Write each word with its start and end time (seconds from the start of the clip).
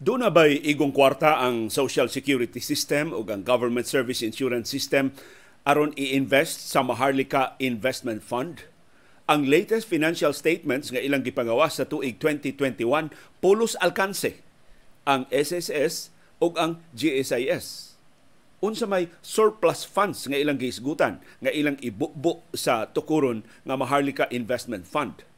Doon 0.00 0.24
na 0.24 0.32
ba'y 0.32 0.64
igong 0.64 0.96
kwarta 0.96 1.44
ang 1.44 1.68
Social 1.68 2.08
Security 2.08 2.56
System 2.56 3.12
o 3.12 3.20
ang 3.20 3.44
Government 3.44 3.84
Service 3.84 4.24
Insurance 4.24 4.72
System 4.72 5.12
aron 5.68 5.92
i-invest 5.92 6.72
sa 6.72 6.80
Maharlika 6.80 7.52
Investment 7.60 8.24
Fund? 8.24 8.64
Ang 9.28 9.44
latest 9.44 9.84
financial 9.84 10.32
statements 10.32 10.88
nga 10.88 11.04
ilang 11.04 11.20
gipagawa 11.20 11.68
sa 11.68 11.84
tuig 11.84 12.16
2021 12.16 13.12
pulos 13.44 13.76
alkanse 13.76 14.40
ang 15.04 15.28
SSS 15.28 16.08
o 16.40 16.48
ang 16.56 16.80
GSIS. 16.96 17.92
Unsa 18.64 18.88
may 18.88 19.12
surplus 19.20 19.84
funds 19.84 20.24
nga 20.24 20.40
ilang 20.40 20.56
giisgutan 20.56 21.20
nga 21.44 21.52
ilang 21.52 21.76
ibubo 21.84 22.40
sa 22.56 22.88
tukuron 22.88 23.44
nga 23.68 23.76
Maharlika 23.76 24.32
Investment 24.32 24.88
Fund 24.88 25.28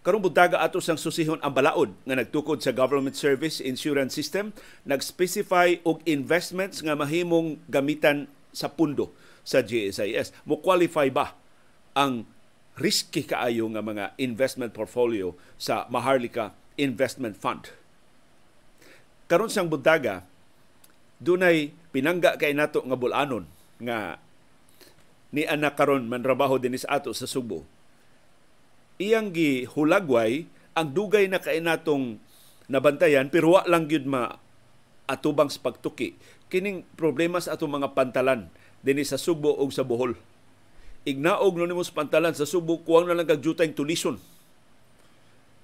Karong 0.00 0.24
buntaga 0.24 0.64
ato 0.64 0.80
sang 0.80 0.96
susihon 0.96 1.36
ang 1.44 1.52
balaod 1.52 1.92
nga 2.08 2.16
nagtukod 2.16 2.64
sa 2.64 2.72
Government 2.72 3.12
Service 3.12 3.60
Insurance 3.60 4.16
System, 4.16 4.56
nag-specify 4.88 5.76
og 5.84 6.00
investments 6.08 6.80
nga 6.80 6.96
mahimong 6.96 7.60
gamitan 7.68 8.24
sa 8.48 8.72
pundo 8.72 9.12
sa 9.44 9.60
GSIS. 9.60 10.32
Mo 10.48 10.56
qualify 10.64 11.12
ba 11.12 11.36
ang 11.92 12.24
risky 12.80 13.28
kaayo 13.28 13.68
nga 13.76 13.84
mga 13.84 14.16
investment 14.16 14.72
portfolio 14.72 15.36
sa 15.60 15.84
Maharlika 15.92 16.56
Investment 16.80 17.36
Fund? 17.36 17.68
Karon 19.28 19.52
sang 19.52 19.68
buntaga, 19.68 20.24
dunay 21.20 21.76
pinangga 21.92 22.40
kay 22.40 22.56
nato 22.56 22.80
nga 22.80 22.96
bulanon 22.96 23.44
nga 23.76 24.16
ni 25.28 25.44
anak 25.44 25.76
karon 25.76 26.08
manrabaho 26.08 26.56
dinis 26.56 26.88
ato 26.88 27.12
sa 27.12 27.28
Subo 27.28 27.79
iyang 29.00 29.32
gihulagway 29.32 30.44
ang 30.76 30.92
dugay 30.92 31.24
na 31.26 31.40
kay 31.40 31.64
natong 31.64 32.20
nabantayan 32.68 33.32
pero 33.32 33.56
wa 33.56 33.64
lang 33.64 33.88
gyud 33.88 34.04
ma 34.04 34.36
atubang 35.08 35.48
sa 35.48 35.58
pagtuki. 35.64 36.14
Kining 36.52 36.84
problema 36.94 37.40
sa 37.40 37.56
atong 37.56 37.80
mga 37.80 37.96
pantalan 37.96 38.52
dinhi 38.84 39.02
sa 39.02 39.18
Subo 39.18 39.56
ug 39.56 39.72
sa 39.72 39.82
Bohol. 39.82 40.14
Ignaog 41.08 41.56
no 41.56 41.64
nimo 41.64 41.82
sa 41.82 41.96
pantalan 41.96 42.36
sa 42.36 42.44
Subo 42.44 42.84
kuwang 42.84 43.08
na 43.08 43.16
lang 43.16 43.26
kag 43.26 43.40
jutay 43.40 43.72
tulison 43.72 44.20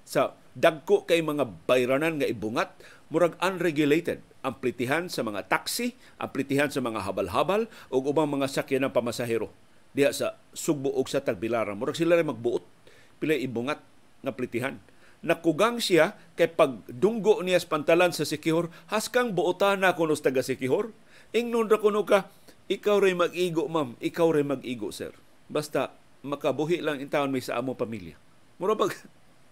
sa 0.07 0.33
dagko 0.57 1.03
kay 1.05 1.19
mga 1.21 1.67
bayranan 1.69 2.17
nga 2.17 2.27
ibungat 2.27 2.73
murag 3.13 3.37
unregulated. 3.39 4.19
Ang 4.41 4.63
plitihan 4.63 5.11
sa 5.11 5.27
mga 5.27 5.51
taxi, 5.51 5.99
ang 6.15 6.31
plitihan 6.31 6.71
sa 6.71 6.79
mga 6.79 7.03
habal-habal 7.03 7.67
ug 7.91 8.07
ubang 8.07 8.31
mga 8.31 8.47
sakyanan 8.47 8.95
pamasahero. 8.95 9.51
Diha 9.91 10.15
sa 10.15 10.39
Subo 10.55 10.91
ug 10.95 11.07
sa 11.11 11.19
Tagbilaran. 11.19 11.75
Murag 11.75 11.99
sila 11.99 12.15
rin 12.15 12.31
magbuot 12.31 12.76
pila 13.17 13.35
ibungat 13.37 13.81
nga 14.21 14.33
plitihan. 14.33 14.77
Nakugang 15.25 15.81
siya 15.81 16.13
kay 16.37 16.53
pagdunggo 16.53 17.41
niya 17.41 17.57
sa 17.57 17.73
pantalan 17.73 18.13
sa 18.13 18.23
Sikihor, 18.23 18.69
haskang 18.93 19.33
buotan 19.33 19.81
na 19.81 19.97
kuno 19.97 20.13
taga 20.13 20.45
Sikihor. 20.45 20.93
Ingnon 21.33 21.67
ra 21.67 21.81
kuno 21.81 22.05
ka, 22.05 22.29
ikaw 22.69 23.01
ray 23.01 23.17
mag-igo 23.17 23.65
ma'am, 23.67 23.97
ikaw 23.97 24.29
ray 24.29 24.45
mag-igo 24.45 24.93
sir. 24.93 25.11
Basta 25.49 25.91
makabuhi 26.21 26.79
lang 26.85 27.01
in 27.01 27.09
taon 27.09 27.33
may 27.33 27.41
sa 27.41 27.57
amo 27.57 27.73
pamilya. 27.73 28.15
Mura 28.61 28.77
pag 28.77 28.93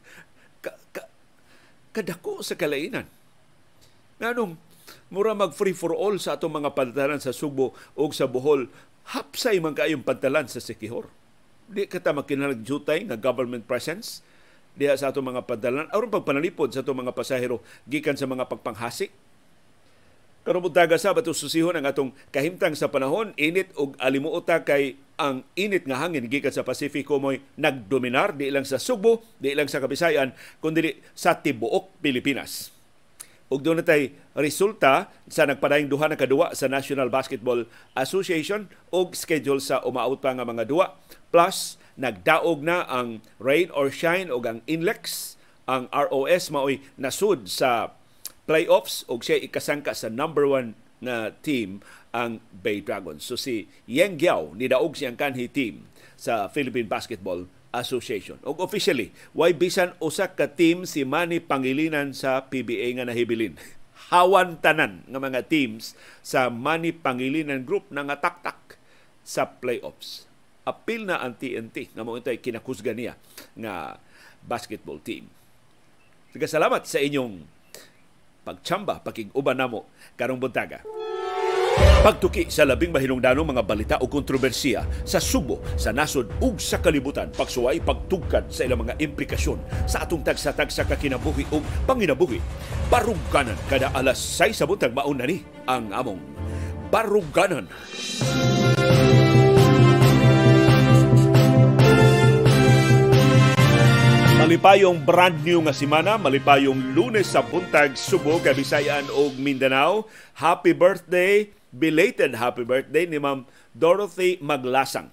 ka, 0.64 0.72
ka, 0.94 1.04
kadako 1.92 2.46
sa 2.46 2.54
kalainan. 2.54 3.10
Nganong 4.22 4.56
mura 5.10 5.34
mag 5.34 5.52
free 5.58 5.76
for 5.76 5.92
all 5.92 6.16
sa 6.22 6.38
atong 6.38 6.62
mga 6.62 6.78
pantalan 6.78 7.20
sa 7.20 7.34
Subo 7.34 7.74
o 7.98 8.04
sa 8.14 8.30
Bohol, 8.30 8.70
hapsay 9.18 9.58
man 9.58 9.74
kayong 9.74 10.06
pantalan 10.06 10.46
sa 10.46 10.62
Sikihor 10.62 11.10
di 11.70 11.90
kata 11.90 12.14
jutay 12.62 13.06
nga 13.10 13.18
government 13.18 13.66
presence. 13.66 14.22
Diha 14.76 15.00
sa 15.00 15.16
atong 15.16 15.32
mga 15.32 15.48
padalan 15.48 15.88
aron 15.96 16.12
pagpanalipod 16.12 16.76
sa 16.76 16.84
atong 16.84 17.00
mga 17.00 17.16
pasahero 17.16 17.64
gikan 17.88 18.20
sa 18.20 18.28
mga 18.28 18.44
pagpanghasik 18.52 19.08
karon 20.46 20.62
daga 20.70 21.00
sa 21.02 21.10
bato 21.10 21.34
susihon 21.34 21.74
ang 21.74 21.90
atong 21.90 22.14
kahimtang 22.30 22.78
sa 22.78 22.94
panahon 22.94 23.34
init 23.34 23.74
og 23.74 23.98
alimuota 23.98 24.62
kay 24.62 24.94
ang 25.18 25.42
init 25.58 25.90
nga 25.90 25.98
hangin 26.06 26.30
gikan 26.30 26.54
sa 26.54 26.62
Pasifiko 26.62 27.18
mo'y 27.18 27.42
nagdominar 27.58 28.38
di 28.38 28.54
lang 28.54 28.68
sa 28.68 28.78
Subo 28.78 29.26
di 29.42 29.58
lang 29.58 29.66
sa 29.66 29.82
Kabisayan 29.82 30.38
kundi 30.62 31.02
sa 31.18 31.40
tibuok 31.40 31.98
Pilipinas 31.98 32.75
ug 33.50 33.62
doon 33.62 33.82
natay 33.82 34.14
resulta 34.34 35.14
sa 35.30 35.46
nagpadayong 35.46 35.90
duha 35.90 36.10
na 36.10 36.18
kaduwa 36.18 36.54
sa 36.58 36.66
National 36.66 37.14
Basketball 37.14 37.70
Association 37.94 38.66
og 38.90 39.14
schedule 39.14 39.62
sa 39.62 39.86
umaot 39.86 40.18
pa 40.18 40.34
nga 40.34 40.48
mga 40.48 40.66
duwa 40.66 40.98
plus 41.30 41.78
nagdaog 41.96 42.66
na 42.66 42.84
ang 42.90 43.22
rain 43.38 43.70
or 43.72 43.94
shine 43.94 44.34
og 44.34 44.50
ang 44.50 44.60
inlex 44.66 45.36
ang 45.70 45.90
ROS 45.94 46.50
maoy 46.54 46.82
nasud 46.98 47.46
sa 47.50 47.94
playoffs 48.46 49.06
og 49.10 49.26
siya 49.26 49.42
ikasangka 49.42 49.94
sa 49.94 50.10
number 50.10 50.46
one 50.46 50.78
na 51.02 51.34
team 51.44 51.84
ang 52.16 52.40
Bay 52.50 52.80
Dragons. 52.80 53.22
So 53.22 53.36
si 53.36 53.68
Yeng 53.86 54.16
Giao 54.18 54.56
nidaog 54.56 54.96
siyang 54.96 55.20
kanhi 55.20 55.52
team 55.52 55.86
sa 56.16 56.48
Philippine 56.48 56.88
Basketball 56.88 57.46
Association. 57.78 58.40
Og 58.48 58.60
officially, 58.64 59.12
why 59.36 59.52
bisan 59.52 59.94
usa 60.00 60.32
ka 60.32 60.48
team 60.52 60.88
si 60.88 61.04
Manny 61.04 61.44
Pangilinan 61.44 62.16
sa 62.16 62.48
PBA 62.48 62.96
nga 63.00 63.08
nahibilin. 63.08 63.60
Hawan 64.14 64.62
tanan 64.62 65.02
nga 65.10 65.20
mga 65.20 65.50
teams 65.50 65.98
sa 66.22 66.48
Manny 66.54 66.94
Pangilinan 66.94 67.66
Group 67.66 67.90
na 67.90 68.06
nga 68.06 68.18
taktak 68.22 68.78
sa 69.26 69.50
playoffs. 69.50 70.30
Apil 70.66 71.10
na 71.10 71.22
ang 71.22 71.34
TNT 71.38 71.94
nga 71.94 72.06
mo 72.06 72.18
intay 72.18 72.38
kinakusga 72.38 72.94
niya 72.94 73.18
nga 73.58 73.98
basketball 74.46 75.02
team. 75.02 75.26
Sige, 76.34 76.46
salamat 76.46 76.86
sa 76.86 77.02
inyong 77.02 77.42
pagtsamba, 78.46 79.02
pakig-uban 79.02 79.58
namo 79.58 79.90
karong 80.14 80.38
buntaga. 80.38 80.86
Pagtuki 82.06 82.46
sa 82.54 82.70
labing 82.70 82.94
mahinungdanong 82.94 83.50
mga 83.50 83.64
balita 83.66 83.96
o 83.98 84.06
kontrobersiya 84.06 84.86
sa 85.02 85.18
Subo, 85.18 85.58
sa 85.74 85.90
nasod 85.90 86.30
ug 86.38 86.62
sa 86.62 86.78
kalibutan, 86.78 87.34
pagsuway 87.34 87.82
pagtugkad 87.82 88.46
sa 88.54 88.62
ilang 88.62 88.86
mga 88.86 89.02
implikasyon 89.02 89.58
sa 89.90 90.06
atong 90.06 90.22
tagsa-tagsa 90.22 90.86
kakinabuhi 90.86 91.50
ug 91.50 91.66
panginabuhi. 91.90 92.38
Baruganan 92.94 93.58
kada 93.66 93.90
alas 93.90 94.22
6 94.22 94.54
sa 94.54 94.70
buntag 94.70 94.94
mauna 94.94 95.26
ni 95.26 95.42
ang 95.66 95.90
among 95.90 96.22
Baruganan. 96.94 97.66
Malipayong 104.46 105.02
brand 105.02 105.42
new 105.42 105.66
nga 105.66 105.74
simana, 105.74 106.22
malipayong 106.22 106.94
lunes 106.94 107.34
sa 107.34 107.42
buntag 107.42 107.98
Subo, 107.98 108.38
Kabisayan 108.46 109.10
ug 109.10 109.34
Mindanao. 109.42 110.06
Happy 110.38 110.70
birthday 110.70 111.50
belated 111.76 112.40
happy 112.40 112.64
birthday 112.64 113.04
ni 113.04 113.20
Ma'am 113.20 113.44
Dorothy 113.76 114.40
Maglasang. 114.40 115.12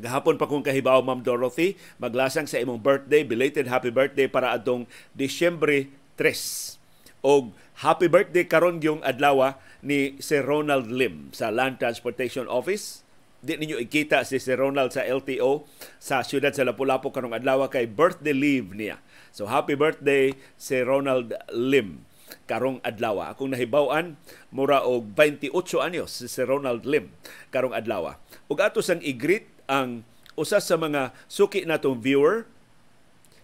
Gahapon 0.00 0.40
pa 0.40 0.48
kong 0.48 0.64
kahibaw, 0.64 1.00
Ma'am 1.04 1.20
Dorothy, 1.20 1.76
maglasang 2.00 2.48
sa 2.48 2.60
imong 2.60 2.80
birthday, 2.80 3.20
belated 3.24 3.68
happy 3.68 3.92
birthday 3.92 4.28
para 4.28 4.56
adtong 4.56 4.88
Disyembre 5.12 5.92
3. 6.16 6.80
Og 7.20 7.52
happy 7.84 8.08
birthday 8.08 8.44
karon 8.48 8.80
yung 8.80 9.04
adlaw 9.04 9.56
ni 9.84 10.16
Sir 10.20 10.44
Ronald 10.44 10.88
Lim 10.88 11.32
sa 11.36 11.52
Land 11.52 11.80
Transportation 11.80 12.48
Office. 12.48 13.04
Di 13.40 13.56
ninyo 13.56 13.80
ikita 13.80 14.24
si 14.24 14.36
Sir 14.36 14.60
Ronald 14.60 14.92
sa 14.92 15.04
LTO 15.04 15.64
sa 15.96 16.20
siyudad 16.20 16.52
sa 16.52 16.64
Lapu-Lapu 16.64 17.08
karong 17.08 17.32
adlaw 17.32 17.64
kay 17.72 17.88
birthday 17.88 18.36
leave 18.36 18.76
niya. 18.76 19.00
So 19.32 19.48
happy 19.48 19.76
birthday 19.76 20.36
si 20.60 20.80
Ronald 20.84 21.32
Lim 21.52 22.04
karong 22.50 22.82
adlaw. 22.82 23.30
Akong 23.30 23.54
nahibaw-an 23.54 24.18
mura 24.50 24.82
og 24.82 25.14
28 25.14 25.54
anyos 25.78 26.10
si 26.26 26.40
Ronald 26.42 26.82
Lim 26.82 27.14
karong 27.54 27.70
adlaw. 27.70 28.18
Ug 28.50 28.58
ato 28.58 28.82
sang 28.82 28.98
igreet 29.06 29.46
ang 29.70 30.02
usa 30.34 30.58
sa 30.58 30.74
mga 30.74 31.14
suki 31.30 31.62
natong 31.62 32.02
viewer 32.02 32.50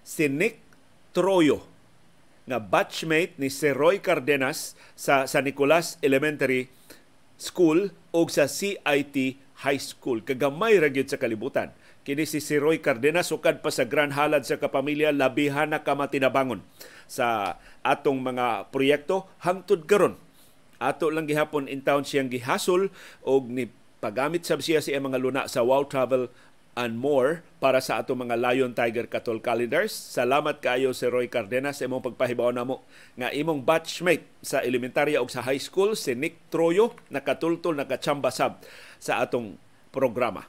si 0.02 0.26
Nick 0.26 0.58
Troyo 1.14 1.62
nga 2.50 2.58
batchmate 2.58 3.38
ni 3.38 3.46
si 3.46 3.70
Roy 3.70 4.02
Cardenas 4.02 4.74
sa 4.98 5.30
San 5.30 5.46
Nicolas 5.46 5.98
Elementary 6.02 6.66
School 7.38 7.94
o 8.10 8.20
sa 8.26 8.50
CIT 8.50 9.38
High 9.66 9.82
School. 9.82 10.22
Kagamay 10.26 10.78
ra 10.78 10.90
sa 11.06 11.18
kalibutan. 11.18 11.74
Kini 12.06 12.22
si 12.22 12.38
si 12.38 12.54
Roy 12.54 12.78
Cardenas 12.78 13.34
sukad 13.34 13.66
pa 13.66 13.74
sa 13.74 13.82
Grand 13.82 14.14
Halad 14.14 14.46
sa 14.46 14.62
kapamilya 14.62 15.10
labihan 15.10 15.66
na 15.66 15.82
kamatinabangon 15.82 16.62
sa 17.10 17.58
atong 17.82 18.22
mga 18.22 18.70
proyekto 18.70 19.26
hangtod 19.42 19.90
karon. 19.90 20.14
Ato 20.78 21.10
lang 21.10 21.26
gihapon 21.26 21.66
in 21.66 21.82
town 21.82 22.06
siyang 22.06 22.30
gihasol 22.30 22.94
og 23.26 23.50
ni 23.50 23.74
pagamit 23.98 24.46
sab 24.46 24.62
siya 24.62 24.78
sa 24.78 24.94
mga 24.94 25.18
luna 25.18 25.50
sa 25.50 25.66
Wow 25.66 25.90
Travel 25.90 26.30
and 26.78 26.94
more 26.94 27.42
para 27.58 27.82
sa 27.82 27.98
ato 27.98 28.14
mga 28.14 28.38
Lion 28.38 28.70
Tiger 28.70 29.10
Katol 29.10 29.42
calendars. 29.42 29.90
Salamat 29.90 30.62
kayo 30.62 30.94
si 30.94 31.10
Roy 31.10 31.26
Cardenas 31.26 31.82
imong 31.82 32.06
pagpahibaw 32.06 32.54
namo 32.54 32.86
nga 33.18 33.34
imong 33.34 33.66
batchmate 33.66 34.30
sa 34.46 34.62
elementarya 34.62 35.18
ug 35.18 35.26
sa 35.26 35.42
high 35.42 35.58
school 35.58 35.98
si 35.98 36.14
Nick 36.14 36.54
Troyo 36.54 36.94
nakatultol 37.10 37.74
nakachamba 37.74 38.30
sab 38.30 38.62
sa 39.02 39.26
atong 39.26 39.58
programa 39.90 40.46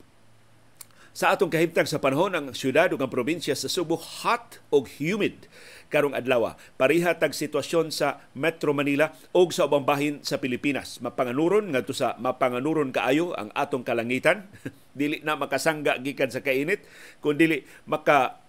Sa 1.17 1.33
atong 1.33 1.49
kahimtang 1.49 1.89
sa 1.89 1.97
panahon 1.97 2.37
ang 2.37 2.53
syudad 2.53 2.93
ug 2.93 3.01
ang 3.01 3.09
probinsya 3.09 3.57
sa 3.57 3.65
Subo 3.65 3.97
hot 3.97 4.61
ug 4.69 4.85
humid 5.01 5.49
karong 5.89 6.13
adlaw. 6.13 6.53
Pariha 6.77 7.17
tag 7.17 7.33
sitwasyon 7.33 7.89
sa 7.89 8.21
Metro 8.37 8.69
Manila 8.69 9.09
ug 9.33 9.49
sa 9.49 9.65
ubang 9.65 9.81
bahin 9.81 10.21
sa 10.21 10.37
Pilipinas. 10.37 11.01
Mapanganuron 11.01 11.73
ngadto 11.73 11.97
sa 11.97 12.13
mapanganuron 12.21 12.93
kaayo 12.93 13.33
ang 13.33 13.49
atong 13.57 13.81
kalangitan. 13.81 14.45
dili 14.97 15.25
na 15.25 15.33
makasangga 15.33 15.97
gikan 16.05 16.29
sa 16.29 16.45
kainit 16.45 16.85
kun 17.21 17.37
dili 17.37 17.65
maka 17.85 18.41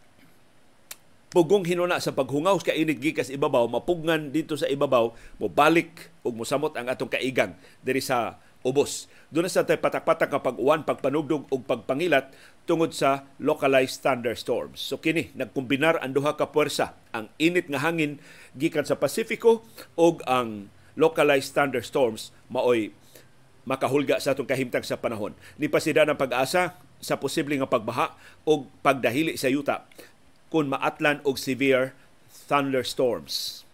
pugong 1.29 1.65
hinuna 1.69 2.01
sa 2.01 2.17
paghungaw 2.17 2.57
sa 2.57 2.73
kainit 2.73 3.01
gikas 3.01 3.29
ibabaw 3.29 3.69
mapugngan 3.69 4.33
dito 4.33 4.57
sa 4.57 4.65
ibabaw 4.65 5.13
mobalik 5.37 6.09
ug 6.25 6.33
mosamot 6.41 6.73
ang 6.73 6.89
atong 6.89 7.13
kaigang 7.13 7.53
diri 7.85 8.01
sa 8.01 8.41
ubos. 8.67 9.07
Doon 9.29 9.47
sa 9.47 9.63
tay 9.69 9.77
patak-patak 9.77 10.33
nga 10.33 10.41
pag-uwan, 10.41 10.89
pagpanugdog 10.89 11.47
ug 11.53 11.63
pagpangilat 11.69 12.33
tungod 12.65 12.97
sa 12.97 13.29
localized 13.37 14.01
thunderstorms. 14.01 14.81
So 14.81 14.97
kini 14.97 15.33
nagkombinar 15.37 16.01
ang 16.01 16.17
duha 16.17 16.35
ka 16.35 16.49
puwersa, 16.49 16.97
ang 17.13 17.29
init 17.37 17.69
nga 17.69 17.85
hangin 17.85 18.21
gikan 18.57 18.89
sa 18.89 18.97
Pasifiko 18.97 19.63
ug 20.01 20.25
ang 20.25 20.73
localized 20.99 21.53
thunderstorms 21.55 22.35
maoy 22.51 22.91
makahulga 23.69 24.17
sa 24.17 24.33
atong 24.33 24.49
kahimtang 24.49 24.83
sa 24.83 24.97
panahon. 24.97 25.37
Ni 25.61 25.69
pasida 25.69 26.09
ng 26.09 26.17
pag-asa 26.17 26.81
sa 27.05 27.21
posible 27.21 27.53
nga 27.61 27.69
pagbaha 27.69 28.17
o 28.49 28.65
pagdahili 28.81 29.37
sa 29.37 29.53
yuta 29.53 29.85
kung 30.49 30.73
maatlan 30.73 31.21
og 31.29 31.37
severe 31.37 31.93
thunderstorms. 32.49 33.69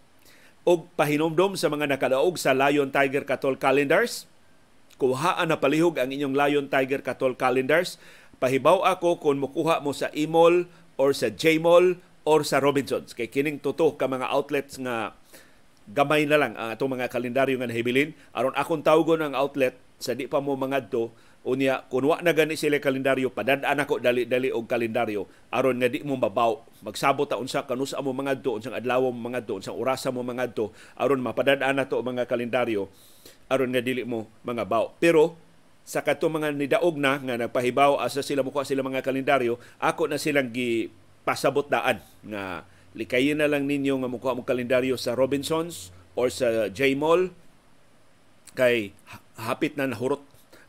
Og 0.67 0.91
pahinomdom 0.99 1.55
sa 1.55 1.71
mga 1.71 1.95
nakadaog 1.95 2.35
sa 2.35 2.51
Lion 2.57 2.91
Tiger 2.91 3.23
Katol 3.23 3.55
calendars, 3.55 4.27
kuhaan 4.97 5.51
na 5.51 5.59
palihog 5.59 5.99
ang 5.99 6.11
inyong 6.11 6.35
Lion 6.35 6.67
Tiger 6.71 7.03
Katol 7.03 7.35
calendars. 7.35 7.99
Pahibaw 8.39 8.83
ako 8.87 9.23
kung 9.23 9.39
mukuha 9.39 9.83
mo 9.83 9.95
sa 9.95 10.11
Imol 10.15 10.67
or 10.99 11.15
sa 11.15 11.31
Jmall 11.31 11.99
or 12.25 12.43
sa 12.43 12.59
Robinsons. 12.59 13.13
Kay 13.13 13.29
kining 13.29 13.61
tuto 13.61 13.95
ka 13.95 14.09
mga 14.09 14.31
outlets 14.31 14.81
nga 14.81 15.15
gamay 15.91 16.25
na 16.25 16.41
lang 16.41 16.53
ang 16.57 16.73
atong 16.73 16.97
mga 16.97 17.13
kalendaryo 17.13 17.61
nga 17.61 17.69
nahibilin. 17.69 18.17
Aron 18.33 18.57
akong 18.57 18.81
tawgon 18.81 19.21
ang 19.21 19.37
outlet 19.37 19.77
sa 20.01 20.17
di 20.17 20.27
pa 20.27 20.41
mo 20.41 20.57
mga 20.57 20.89
do 20.89 21.13
unya 21.45 21.85
kun 21.93 22.09
wa 22.09 22.19
na 22.25 22.33
gani 22.33 22.57
sila 22.57 22.81
kalendaryo 22.81 23.29
padadaan 23.29 23.77
ako 23.85 24.01
dali-dali 24.01 24.49
og 24.49 24.65
kalendaryo 24.65 25.29
aron 25.53 25.77
nga 25.77 25.93
di 25.93 26.01
mo 26.01 26.17
mabaw 26.17 26.57
magsabot 26.81 27.29
ta 27.29 27.37
unsa 27.37 27.69
kanusa 27.69 28.01
mo 28.01 28.17
mga 28.17 28.41
do 28.41 28.57
unsang 28.57 28.73
adlaw 28.73 29.05
mo 29.13 29.29
mga 29.29 29.45
do 29.45 29.61
unsang 29.61 29.77
orasa 29.77 30.09
mo 30.09 30.25
mga 30.25 30.57
do 30.57 30.73
aron 30.97 31.21
mapadadaan 31.21 31.77
nato 31.77 32.01
mga 32.01 32.25
kalendaryo 32.25 32.89
aron 33.49 33.71
nga 33.73 33.83
dili 33.85 34.05
mo 34.07 34.29
mga 34.45 34.65
baw. 34.65 34.97
Pero 34.97 35.37
sa 35.85 36.01
kato 36.01 36.33
mga 36.33 36.57
nidaog 36.57 36.97
na 36.97 37.21
nga 37.21 37.37
nagpahibaw 37.37 38.01
asa 38.01 38.25
sila 38.25 38.41
mukuha 38.41 38.65
sila 38.65 38.81
mga 38.81 39.05
kalendaryo, 39.05 39.61
ako 39.77 40.09
na 40.09 40.17
silang 40.17 40.49
gi 40.49 40.89
pasabot 41.25 41.69
daan 41.69 42.01
nga 42.25 42.65
likayin 42.97 43.41
na 43.41 43.51
lang 43.51 43.69
ninyo 43.69 44.01
nga 44.01 44.09
mukuha 44.09 44.37
mo 44.39 44.43
kalendaryo 44.47 44.97
sa 44.97 45.13
Robinsons 45.13 45.93
or 46.17 46.33
sa 46.33 46.73
J 46.73 46.97
Mall 46.97 47.35
kay 48.55 48.95
hapit 49.35 49.75
na 49.75 49.91
nahurot 49.91 50.23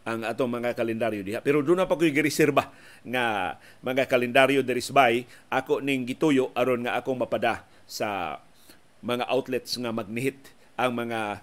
ang 0.05 0.21
atong 0.21 0.61
mga 0.61 0.77
kalendaryo 0.77 1.25
diha. 1.25 1.41
Pero 1.41 1.65
doon 1.65 1.81
na 1.81 1.89
pa 1.89 1.97
ko'y 1.97 2.13
gireserba 2.13 2.69
nga 3.01 3.57
mga 3.81 4.05
kalendaryo 4.05 4.61
diri 4.61 4.85
bay 4.93 5.25
ako 5.49 5.81
ning 5.81 6.05
gituyo 6.05 6.53
aron 6.53 6.85
nga 6.85 7.01
akong 7.01 7.17
mapada 7.17 7.65
sa 7.89 8.37
mga 9.01 9.25
outlets 9.25 9.73
nga 9.81 9.89
magnihit 9.89 10.37
ang 10.77 10.93
mga 10.93 11.41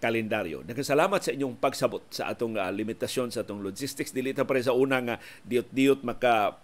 kalendaryo. 0.00 0.64
Nagkasalamat 0.64 1.20
sa 1.20 1.30
inyong 1.36 1.60
pagsabot 1.60 2.00
sa 2.08 2.32
atong 2.32 2.56
uh, 2.56 2.72
limitasyon 2.72 3.28
sa 3.28 3.44
atong 3.44 3.60
logistics. 3.60 4.16
Dili 4.16 4.32
ta 4.32 4.48
pare 4.48 4.64
sa 4.64 4.72
una 4.72 4.96
nga 5.04 5.16
diot-diot 5.44 6.00
maka 6.00 6.56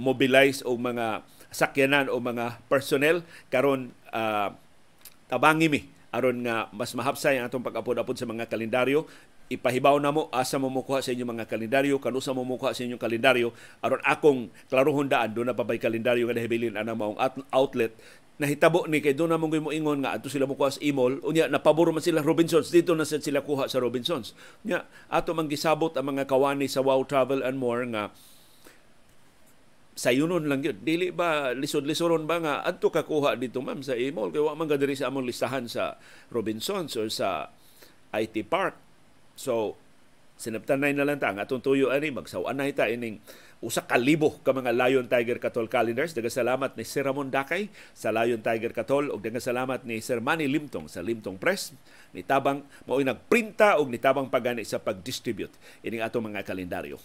mobilize 0.00 0.64
o 0.64 0.72
mga 0.74 1.22
sakyanan 1.52 2.08
o 2.08 2.18
mga 2.18 2.64
personnel 2.66 3.22
karon 3.52 3.92
uh, 4.10 4.50
tabangi 5.30 5.70
mi 5.70 5.80
aron 6.10 6.42
nga 6.42 6.66
mas 6.74 6.90
mahapsay 6.94 7.38
ang 7.38 7.46
atong 7.46 7.62
pag-apod-apod 7.62 8.18
sa 8.18 8.26
mga 8.26 8.50
kalendaryo 8.50 9.06
ipahibaw 9.52 10.00
na 10.00 10.08
mo 10.08 10.32
asa 10.32 10.56
mo 10.56 10.72
mukuha 10.72 11.04
sa 11.04 11.12
inyong 11.12 11.36
mga 11.36 11.46
kalendaryo 11.46 12.00
kanusa 12.00 12.32
mo 12.32 12.48
mukuha 12.48 12.72
sa 12.72 12.80
inyong 12.80 13.00
kalendaryo 13.00 13.52
aron 13.84 14.00
akong 14.00 14.48
klarohon 14.72 15.12
daan 15.12 15.36
do 15.36 15.44
na 15.44 15.52
pa 15.52 15.68
bay 15.68 15.76
kalendaryo 15.76 16.24
nga 16.24 16.36
nahibilin 16.36 16.80
ana 16.80 16.96
maong 16.96 17.20
outlet. 17.52 17.92
Nahitabo 18.34 18.90
ni 18.90 18.98
kay 18.98 19.14
doon 19.14 19.30
na 19.30 19.38
mong 19.38 19.62
mo 19.62 19.70
ingon 19.70 20.02
nga 20.02 20.16
ato 20.18 20.26
sila 20.26 20.48
mukuha 20.48 20.74
sa 20.74 20.82
imol 20.82 21.22
unya 21.22 21.46
napabor 21.46 21.94
man 21.94 22.02
sila 22.02 22.24
Robinsons. 22.24 22.72
Dito 22.72 22.96
na 22.96 23.06
sila 23.06 23.44
kuha 23.44 23.70
sa 23.70 23.78
Robinsons. 23.78 24.34
Nya 24.66 24.88
ato 25.06 25.36
man 25.36 25.46
gisabot 25.46 25.94
ang 25.94 26.16
mga 26.16 26.26
kawani 26.26 26.66
sa 26.66 26.82
Wow 26.82 27.06
Travel 27.06 27.46
and 27.46 27.60
More 27.60 27.86
nga 27.94 28.10
sayunon 29.94 30.50
lang 30.50 30.66
yun. 30.66 30.82
Dili 30.82 31.14
ba 31.14 31.54
lisod-lisoron 31.54 32.26
ba 32.26 32.42
nga 32.42 32.54
adto 32.66 32.90
ka 32.90 33.06
kuha 33.06 33.38
dito 33.38 33.62
ma'am 33.62 33.80
sa 33.86 33.94
imol 33.94 34.34
kay 34.34 34.42
wa 34.42 34.58
man 34.58 34.66
diri 34.66 34.98
sa 34.98 35.08
among 35.14 35.30
listahan 35.30 35.70
sa 35.70 35.94
Robinsons 36.34 36.98
or 36.98 37.06
sa 37.06 37.54
IT 38.10 38.50
Park. 38.50 38.83
So 39.34 39.78
sinabtanay 40.34 40.98
na 40.98 41.06
lang 41.06 41.22
ta 41.22 41.30
ang 41.30 41.38
atong 41.38 41.62
tuyo 41.62 41.94
ani 41.94 42.10
magsawan 42.10 42.58
na 42.58 42.66
ita 42.66 42.90
ining 42.90 43.22
usa 43.64 43.86
ka 43.86 43.96
libo 43.96 44.42
ka 44.42 44.52
mga 44.52 44.76
Lion 44.76 45.06
Tiger 45.08 45.40
Katol 45.40 45.72
calendars. 45.72 46.12
Daga 46.12 46.28
salamat 46.28 46.76
ni 46.76 46.84
Sir 46.84 47.08
Ramon 47.08 47.32
Dakay 47.32 47.72
sa 47.96 48.12
Lion 48.12 48.44
Tiger 48.44 48.76
Katol 48.76 49.08
ug 49.08 49.24
daga 49.24 49.40
salamat 49.40 49.88
ni 49.88 50.04
Sir 50.04 50.20
Manny 50.20 50.50
Limtong 50.50 50.90
sa 50.90 51.00
Limtong 51.00 51.40
Press. 51.40 51.72
Ni 52.12 52.20
tabang 52.26 52.60
mao 52.84 53.00
nagprinta 53.00 53.80
og 53.80 53.88
tabang 53.96 54.28
pagani 54.28 54.68
sa 54.68 54.82
pag-distribute 54.82 55.54
ining 55.80 56.04
atong 56.04 56.28
mga 56.28 56.44
kalendaryo. 56.44 57.00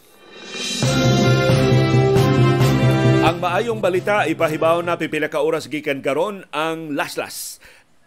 Ang 3.19 3.37
maayong 3.43 3.83
balita 3.83 4.25
ipahibaw 4.25 4.79
na 4.79 4.95
pipila 4.95 5.27
ka 5.27 5.43
oras 5.43 5.67
gikan 5.67 5.99
karon 5.99 6.47
ang 6.55 6.95
laslas 6.95 7.59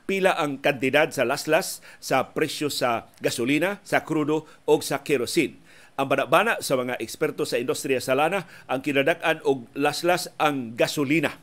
pila 0.04 0.34
ang 0.34 0.58
kantidad 0.58 1.10
sa 1.10 1.26
laslas 1.26 1.80
sa 2.02 2.34
presyo 2.34 2.68
sa 2.68 3.10
gasolina, 3.22 3.78
sa 3.86 4.02
krudo 4.02 4.46
o 4.66 4.74
sa 4.82 5.00
kerosene. 5.06 5.58
Ang 6.00 6.08
banabana 6.08 6.58
sa 6.64 6.80
mga 6.80 6.96
eksperto 7.04 7.44
sa 7.44 7.60
industriya 7.60 8.00
sa 8.00 8.16
lana 8.16 8.48
ang 8.64 8.80
kinadak-an 8.80 9.44
og 9.44 9.68
laslas 9.76 10.32
ang 10.40 10.72
gasolina. 10.72 11.36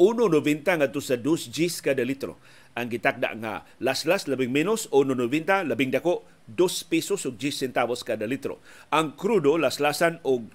1.90 0.00 0.80
ngadto 0.80 1.04
sa 1.04 1.20
2 1.20 1.52
Gs 1.52 1.84
kada 1.84 2.00
litro. 2.00 2.40
Ang 2.72 2.88
gitakda 2.88 3.36
nga 3.36 3.68
laslas 3.76 4.24
labing 4.24 4.48
menos 4.48 4.88
1.90 4.88 5.68
labing 5.68 5.92
dako 5.92 6.24
2 6.48 6.88
pesos 6.88 7.28
ug 7.28 7.36
10 7.36 7.68
centavos 7.68 8.00
kada 8.00 8.24
litro. 8.24 8.64
Ang 8.88 9.12
krudo 9.20 9.60
laslasan 9.60 10.24
og 10.24 10.48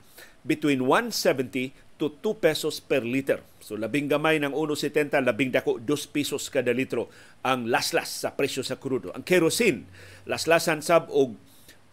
between 0.45 0.85
170 0.89 1.73
to 1.95 2.11
2 2.19 2.43
pesos 2.43 2.83
per 2.83 3.03
liter. 3.03 3.39
So 3.63 3.79
labing 3.79 4.11
gamay 4.11 4.39
ng 4.43 4.51
1.70, 4.51 5.23
labing 5.23 5.51
dako 5.55 5.79
2 5.79 5.87
pesos 6.11 6.51
kada 6.51 6.75
litro 6.75 7.07
ang 7.41 7.71
laslas 7.71 8.25
sa 8.25 8.35
presyo 8.35 8.61
sa 8.61 8.75
krudo. 8.75 9.15
Ang 9.15 9.23
kerosene, 9.23 9.87
laslasan 10.27 10.83
sab 10.83 11.07
og 11.11 11.39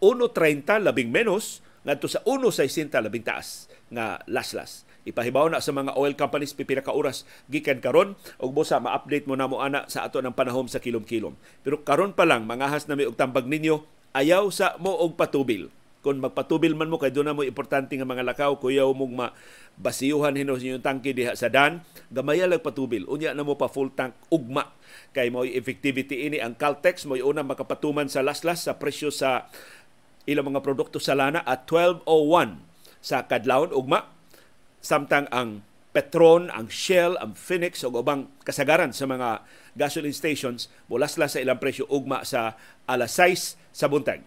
1.30 0.02 0.82
labing 0.82 1.14
menos 1.14 1.62
ngadto 1.86 2.10
sa 2.10 2.22
1.60 2.26 2.90
labing 2.90 3.22
taas 3.22 3.70
nga 3.90 4.18
laslas. 4.26 4.82
Ipahibaw 5.02 5.50
na 5.50 5.58
sa 5.58 5.74
mga 5.74 5.98
oil 5.98 6.14
companies 6.14 6.54
pipila 6.54 6.78
ka 6.78 6.94
oras 6.94 7.26
gikan 7.50 7.82
karon 7.82 8.14
ug 8.38 8.50
busa 8.54 8.78
ma-update 8.78 9.26
mo 9.26 9.34
na 9.34 9.50
mo 9.50 9.58
ana 9.58 9.82
sa 9.90 10.06
ato 10.06 10.22
ng 10.22 10.30
panahom 10.34 10.70
sa 10.70 10.78
kilom-kilom. 10.78 11.34
Pero 11.66 11.82
karon 11.82 12.14
pa 12.14 12.22
lang 12.22 12.46
mangahas 12.46 12.86
na 12.86 12.94
mi 12.94 13.02
og 13.02 13.18
tambag 13.18 13.50
ninyo 13.50 13.82
ayaw 14.14 14.46
sa 14.54 14.78
mo 14.78 14.94
og 14.94 15.18
patubil. 15.18 15.74
Kung 16.02 16.18
magpatubil 16.18 16.74
man 16.74 16.90
mo 16.90 16.98
kay 16.98 17.14
doon 17.14 17.30
na 17.30 17.36
mo 17.38 17.46
importante 17.46 17.94
nga 17.94 18.02
mga 18.02 18.26
lakaw 18.26 18.58
kuyaw 18.58 18.90
mo 18.90 19.06
ma 19.06 19.30
basiyuhan 19.78 20.34
hinos 20.34 20.66
yung 20.66 20.82
tangke 20.82 21.14
diha 21.14 21.38
sa 21.38 21.46
dan 21.46 21.86
gamaya 22.10 22.50
lang 22.50 22.58
patubil. 22.58 23.06
Unya 23.06 23.30
na 23.38 23.46
mo 23.46 23.54
pa 23.54 23.70
full 23.70 23.94
tank 23.94 24.18
ugma. 24.26 24.74
Kay 25.14 25.30
mo 25.30 25.46
effectivity 25.46 26.26
ini. 26.26 26.42
Ang 26.42 26.58
Caltex 26.58 27.06
mo 27.06 27.14
una 27.14 27.46
makapatuman 27.46 28.10
sa 28.10 28.26
laslas 28.26 28.66
sa 28.66 28.82
presyo 28.82 29.14
sa 29.14 29.46
ilang 30.26 30.50
mga 30.50 30.66
produkto 30.66 30.98
sa 30.98 31.14
lana 31.14 31.46
at 31.46 31.70
12.01 31.70 32.02
sa 32.98 33.30
kadlawon 33.30 33.70
ugma. 33.70 34.10
Samtang 34.82 35.30
ang 35.30 35.62
Petron, 35.94 36.48
ang 36.48 36.72
Shell, 36.72 37.20
ang 37.20 37.36
Phoenix 37.36 37.84
ug 37.84 38.00
ubang 38.00 38.26
kasagaran 38.42 38.96
sa 38.96 39.04
mga 39.04 39.44
gasoline 39.76 40.16
stations 40.16 40.72
mulasla 40.88 41.28
sa 41.28 41.38
ilang 41.38 41.60
presyo 41.60 41.84
ugma 41.92 42.24
sa 42.24 42.58
alas 42.88 43.14
6 43.20 43.60
sa 43.70 43.86
buntag. 43.92 44.24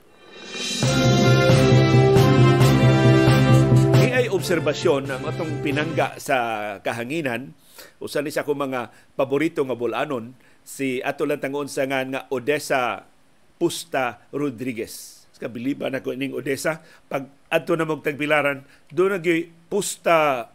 Obserbasyon 4.36 5.08
ang 5.08 5.24
atong 5.24 5.63
pinangga 5.63 6.20
sa 6.20 6.36
kahanginan. 6.84 7.56
Usa 8.04 8.20
ni 8.20 8.36
sa 8.36 8.44
akong 8.44 8.68
mga 8.68 8.92
paborito 9.15 9.63
nga 9.63 9.80
bulanon 9.80 10.36
si 10.60 11.00
ato 11.00 11.24
lang 11.24 11.39
tangon 11.39 11.72
sa 11.72 11.88
nga, 11.88 12.04
nga 12.04 12.27
Odessa 12.27 13.08
Pusta 13.56 14.27
Rodriguez. 14.36 15.24
Kabiliban 15.39 15.96
ako 15.96 16.20
ning 16.20 16.36
Odessa. 16.36 16.84
Pag 17.08 17.48
adto 17.48 17.80
na 17.80 17.88
mong 17.88 18.04
tagbilaran 18.04 18.60
do 18.92 19.08
na 19.08 19.24
Pusta 19.72 20.51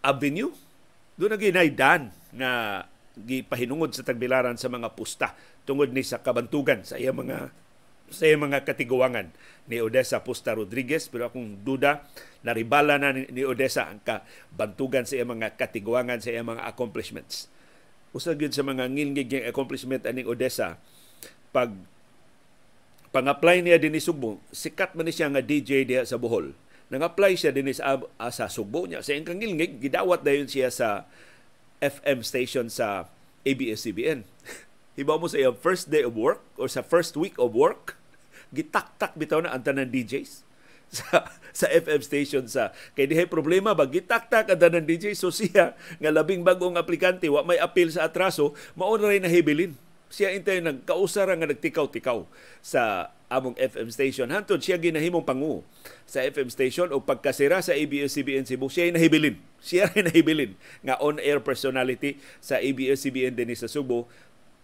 Avenue. 0.00 0.52
Do 1.12 1.28
na 1.28 1.36
naidan 1.36 2.08
nga 2.32 2.84
gipahinungod 3.12 3.92
sa 3.92 4.08
tagbilaran 4.08 4.56
sa 4.56 4.72
mga 4.72 4.88
pusta 4.96 5.36
tungod 5.68 5.92
ni 5.92 6.00
sa 6.00 6.24
kabantugan 6.24 6.80
sa 6.80 6.96
iya 6.96 7.12
mga 7.12 7.52
sa 8.08 8.26
mga 8.26 8.64
katiguangan 8.66 9.30
ni 9.70 9.78
Odessa 9.78 10.20
Pusta 10.26 10.56
Rodriguez 10.58 11.06
pero 11.06 11.30
akong 11.30 11.62
duda 11.62 12.02
naribala 12.42 12.98
na 12.98 13.14
ni 13.14 13.42
Odessa 13.46 13.86
ang 13.86 14.02
kabantugan 14.02 15.06
sa 15.06 15.20
mga 15.22 15.54
katiguangan 15.54 16.18
sa 16.18 16.34
mga 16.34 16.66
accomplishments. 16.66 17.46
Usa 18.12 18.36
gyud 18.36 18.52
sa 18.52 18.66
mga 18.66 18.90
ngilngig 18.90 19.30
ng 19.32 19.46
accomplishment 19.48 20.04
aning 20.04 20.28
Odessa 20.28 20.76
pag 21.52 21.72
pang-apply 23.12 23.60
niya 23.60 23.76
din 23.76 23.96
Sugbo, 24.00 24.40
sikat 24.50 24.96
man 24.96 25.06
siya 25.12 25.28
nga 25.28 25.44
DJ 25.44 25.84
diha 25.84 26.02
sa 26.08 26.16
Bohol. 26.16 26.56
Nang-apply 26.88 27.36
siya 27.36 27.52
din 27.52 27.68
sa, 27.72 28.00
uh, 28.00 28.32
sa 28.32 28.48
Sugbo 28.48 28.88
niya. 28.88 29.04
Sa 29.04 29.12
iyang 29.12 29.28
ngilngig, 29.28 29.80
gidawat 29.80 30.24
dayon 30.24 30.48
siya 30.48 30.72
sa 30.72 31.08
FM 31.80 32.24
station 32.24 32.66
sa 32.72 33.08
ABS-CBN. 33.44 34.24
Hibaw 34.92 35.16
mo 35.16 35.26
sa 35.28 35.40
iyang 35.40 35.56
first 35.56 35.88
day 35.88 36.04
of 36.04 36.12
work 36.12 36.44
or 36.60 36.68
sa 36.68 36.84
first 36.84 37.16
week 37.16 37.38
of 37.40 37.56
work, 37.56 37.96
gitaktak 38.52 39.16
bitaw 39.16 39.40
na 39.40 39.56
ang 39.56 39.64
tanan 39.64 39.88
DJs 39.88 40.44
sa 40.92 41.24
sa 41.56 41.66
FM 41.72 42.04
station 42.04 42.44
sa 42.44 42.76
kay 42.92 43.08
dihay 43.08 43.24
problema 43.24 43.72
ba? 43.72 43.88
Gitaktak 43.88 44.52
ang 44.52 44.60
tanan 44.60 44.84
DJ 44.84 45.16
so 45.16 45.32
siya 45.32 45.72
nga 45.96 46.10
labing 46.12 46.44
bagong 46.44 46.76
aplikante 46.76 47.32
wa 47.32 47.40
may 47.40 47.56
appeal 47.56 47.88
sa 47.88 48.04
atraso 48.04 48.52
mao 48.76 48.92
na 49.00 49.08
rin 49.08 49.24
nahibilin 49.24 49.72
siya 50.12 50.36
intay 50.36 50.60
nagkausara 50.60 51.32
nga 51.40 51.48
nagtikaw-tikaw 51.48 52.28
sa 52.60 53.08
among 53.32 53.56
FM 53.56 53.88
station. 53.88 54.28
Hantod 54.28 54.60
siya 54.60 54.76
ginahimong 54.76 55.24
pangu 55.24 55.64
sa 56.04 56.20
FM 56.20 56.52
station 56.52 56.92
o 56.92 57.00
pagkasira 57.00 57.64
sa 57.64 57.72
ABS-CBN 57.72 58.44
Cebu, 58.44 58.68
siya 58.68 58.92
nahibilin. 58.92 59.40
Siya 59.64 59.88
rin 59.88 60.12
nahibilin 60.12 60.52
nga 60.84 61.00
on-air 61.00 61.40
personality 61.40 62.20
sa 62.44 62.60
ABS-CBN 62.60 63.32
din 63.32 63.56
sa 63.56 63.72
Subo 63.72 64.04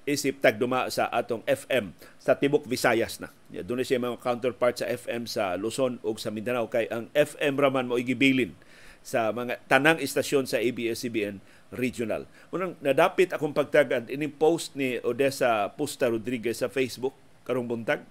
isip 0.09 0.41
tagduma 0.41 0.88
sa 0.88 1.12
atong 1.12 1.45
FM 1.45 1.93
sa 2.17 2.33
Tibok 2.33 2.65
Visayas 2.65 3.21
na. 3.21 3.29
Doon 3.53 3.85
siya 3.85 4.00
mga 4.00 4.25
counterpart 4.25 4.81
sa 4.81 4.88
FM 4.88 5.29
sa 5.29 5.61
Luzon 5.61 6.00
o 6.00 6.17
sa 6.17 6.33
Mindanao 6.33 6.73
kay 6.73 6.88
ang 6.88 7.12
FM 7.12 7.61
raman 7.61 7.93
mo 7.93 8.00
igibilin 8.00 8.57
sa 9.05 9.31
mga 9.31 9.61
tanang 9.69 10.00
istasyon 10.00 10.49
sa 10.49 10.59
ABS-CBN 10.59 11.41
regional. 11.73 12.25
Unang 12.49 12.81
nadapit 12.81 13.33
akong 13.37 13.53
pagtagad 13.53 14.09
ini 14.09 14.29
post 14.29 14.73
ni 14.73 14.97
Odessa 15.05 15.69
Pusta 15.77 16.09
Rodriguez 16.09 16.65
sa 16.65 16.73
Facebook 16.73 17.12
karong 17.45 17.69
buntag. 17.69 18.05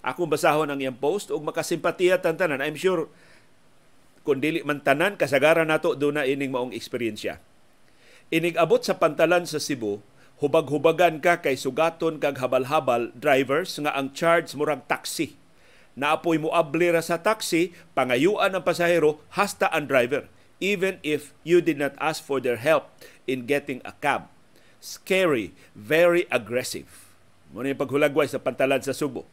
Akong 0.00 0.30
basahon 0.30 0.72
ang 0.72 0.80
iyang 0.80 0.96
post 0.96 1.28
ug 1.28 1.44
makasimpatiya 1.44 2.20
tantanan. 2.24 2.64
I'm 2.64 2.78
sure 2.78 3.12
kung 4.24 4.44
dili 4.44 4.60
man 4.64 4.84
tanan 4.84 5.16
kasagaran 5.16 5.68
nato 5.68 5.96
do 5.96 6.12
na 6.12 6.28
ining 6.28 6.52
maong 6.52 6.72
eksperyensya. 6.76 7.40
Inig 8.28 8.60
abot 8.60 8.84
sa 8.84 9.00
pantalan 9.00 9.48
sa 9.48 9.56
Cebu, 9.56 10.04
hubag-hubagan 10.38 11.18
ka 11.18 11.42
kay 11.42 11.58
sugaton 11.58 12.22
kag 12.22 12.38
habal-habal 12.38 13.10
drivers 13.14 13.74
nga 13.82 13.90
ang 13.94 14.14
charge 14.14 14.54
murag 14.54 14.86
taxi. 14.86 15.34
Naapoy 15.98 16.38
mo 16.38 16.54
ablira 16.54 17.02
sa 17.02 17.18
taxi, 17.18 17.74
pangayuan 17.98 18.54
ang 18.54 18.62
pasahero 18.62 19.18
hasta 19.34 19.66
ang 19.74 19.90
driver 19.90 20.30
even 20.58 20.98
if 21.06 21.34
you 21.46 21.62
did 21.62 21.78
not 21.78 21.94
ask 22.02 22.22
for 22.22 22.42
their 22.42 22.58
help 22.58 22.90
in 23.30 23.46
getting 23.46 23.78
a 23.86 23.94
cab. 24.02 24.26
Scary, 24.78 25.54
very 25.74 26.26
aggressive. 26.30 27.10
Muna 27.50 27.74
yung 27.74 27.80
paghulagway 27.80 28.26
sa 28.30 28.42
pantalan 28.42 28.82
sa 28.82 28.94
Subo. 28.94 29.26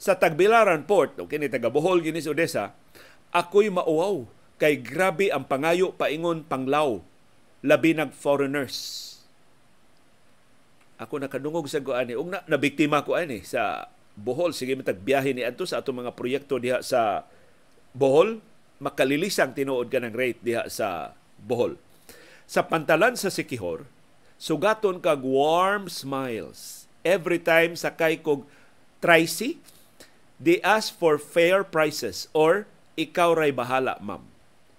Sa 0.00 0.16
Tagbilaran 0.16 0.88
Port, 0.88 1.20
o 1.20 1.28
kini 1.28 1.52
taga 1.52 1.68
Bohol, 1.68 2.00
Ginis 2.00 2.24
Odessa, 2.24 2.72
ako'y 3.36 3.68
mauwaw 3.68 4.24
kay 4.56 4.80
grabe 4.80 5.28
ang 5.28 5.44
pangayo 5.44 5.92
paingon 5.96 6.44
panglaw 6.44 7.00
labi 7.60 7.92
ng 7.92 8.08
foreigners 8.12 9.09
ako 11.00 11.16
nakadungog 11.16 11.64
sa 11.64 11.80
ko 11.80 11.96
ani 11.96 12.12
ug 12.12 12.28
na, 12.28 12.44
nabiktima 12.44 13.00
ko 13.00 13.16
ani 13.16 13.40
sa 13.40 13.88
Bohol. 14.20 14.52
Sige 14.52 14.76
matag 14.76 15.00
biyahe 15.00 15.32
ni 15.32 15.40
adto 15.40 15.64
sa 15.64 15.80
atong 15.80 16.04
mga 16.04 16.12
proyekto 16.12 16.60
diha 16.60 16.84
sa 16.84 17.24
Bohol. 17.96 18.44
Makalilisang 18.84 19.56
tinuod 19.56 19.88
ka 19.88 19.96
ng 19.96 20.12
rate 20.12 20.44
diha 20.44 20.68
sa 20.68 21.16
Bohol. 21.40 21.80
Sa 22.44 22.68
pantalan 22.68 23.16
sa 23.16 23.32
Sikihor 23.32 23.88
sugaton 24.36 25.00
kag 25.00 25.24
warm 25.24 25.88
smiles. 25.88 26.84
Every 27.00 27.40
time 27.40 27.80
sakay 27.80 28.20
kog 28.20 28.44
tricy 29.00 29.56
they 30.36 30.60
ask 30.60 30.92
for 30.92 31.16
fair 31.16 31.64
prices 31.64 32.28
or 32.36 32.68
ikaw 33.00 33.32
ray 33.32 33.56
bahala 33.56 33.96
ma'am. 34.04 34.28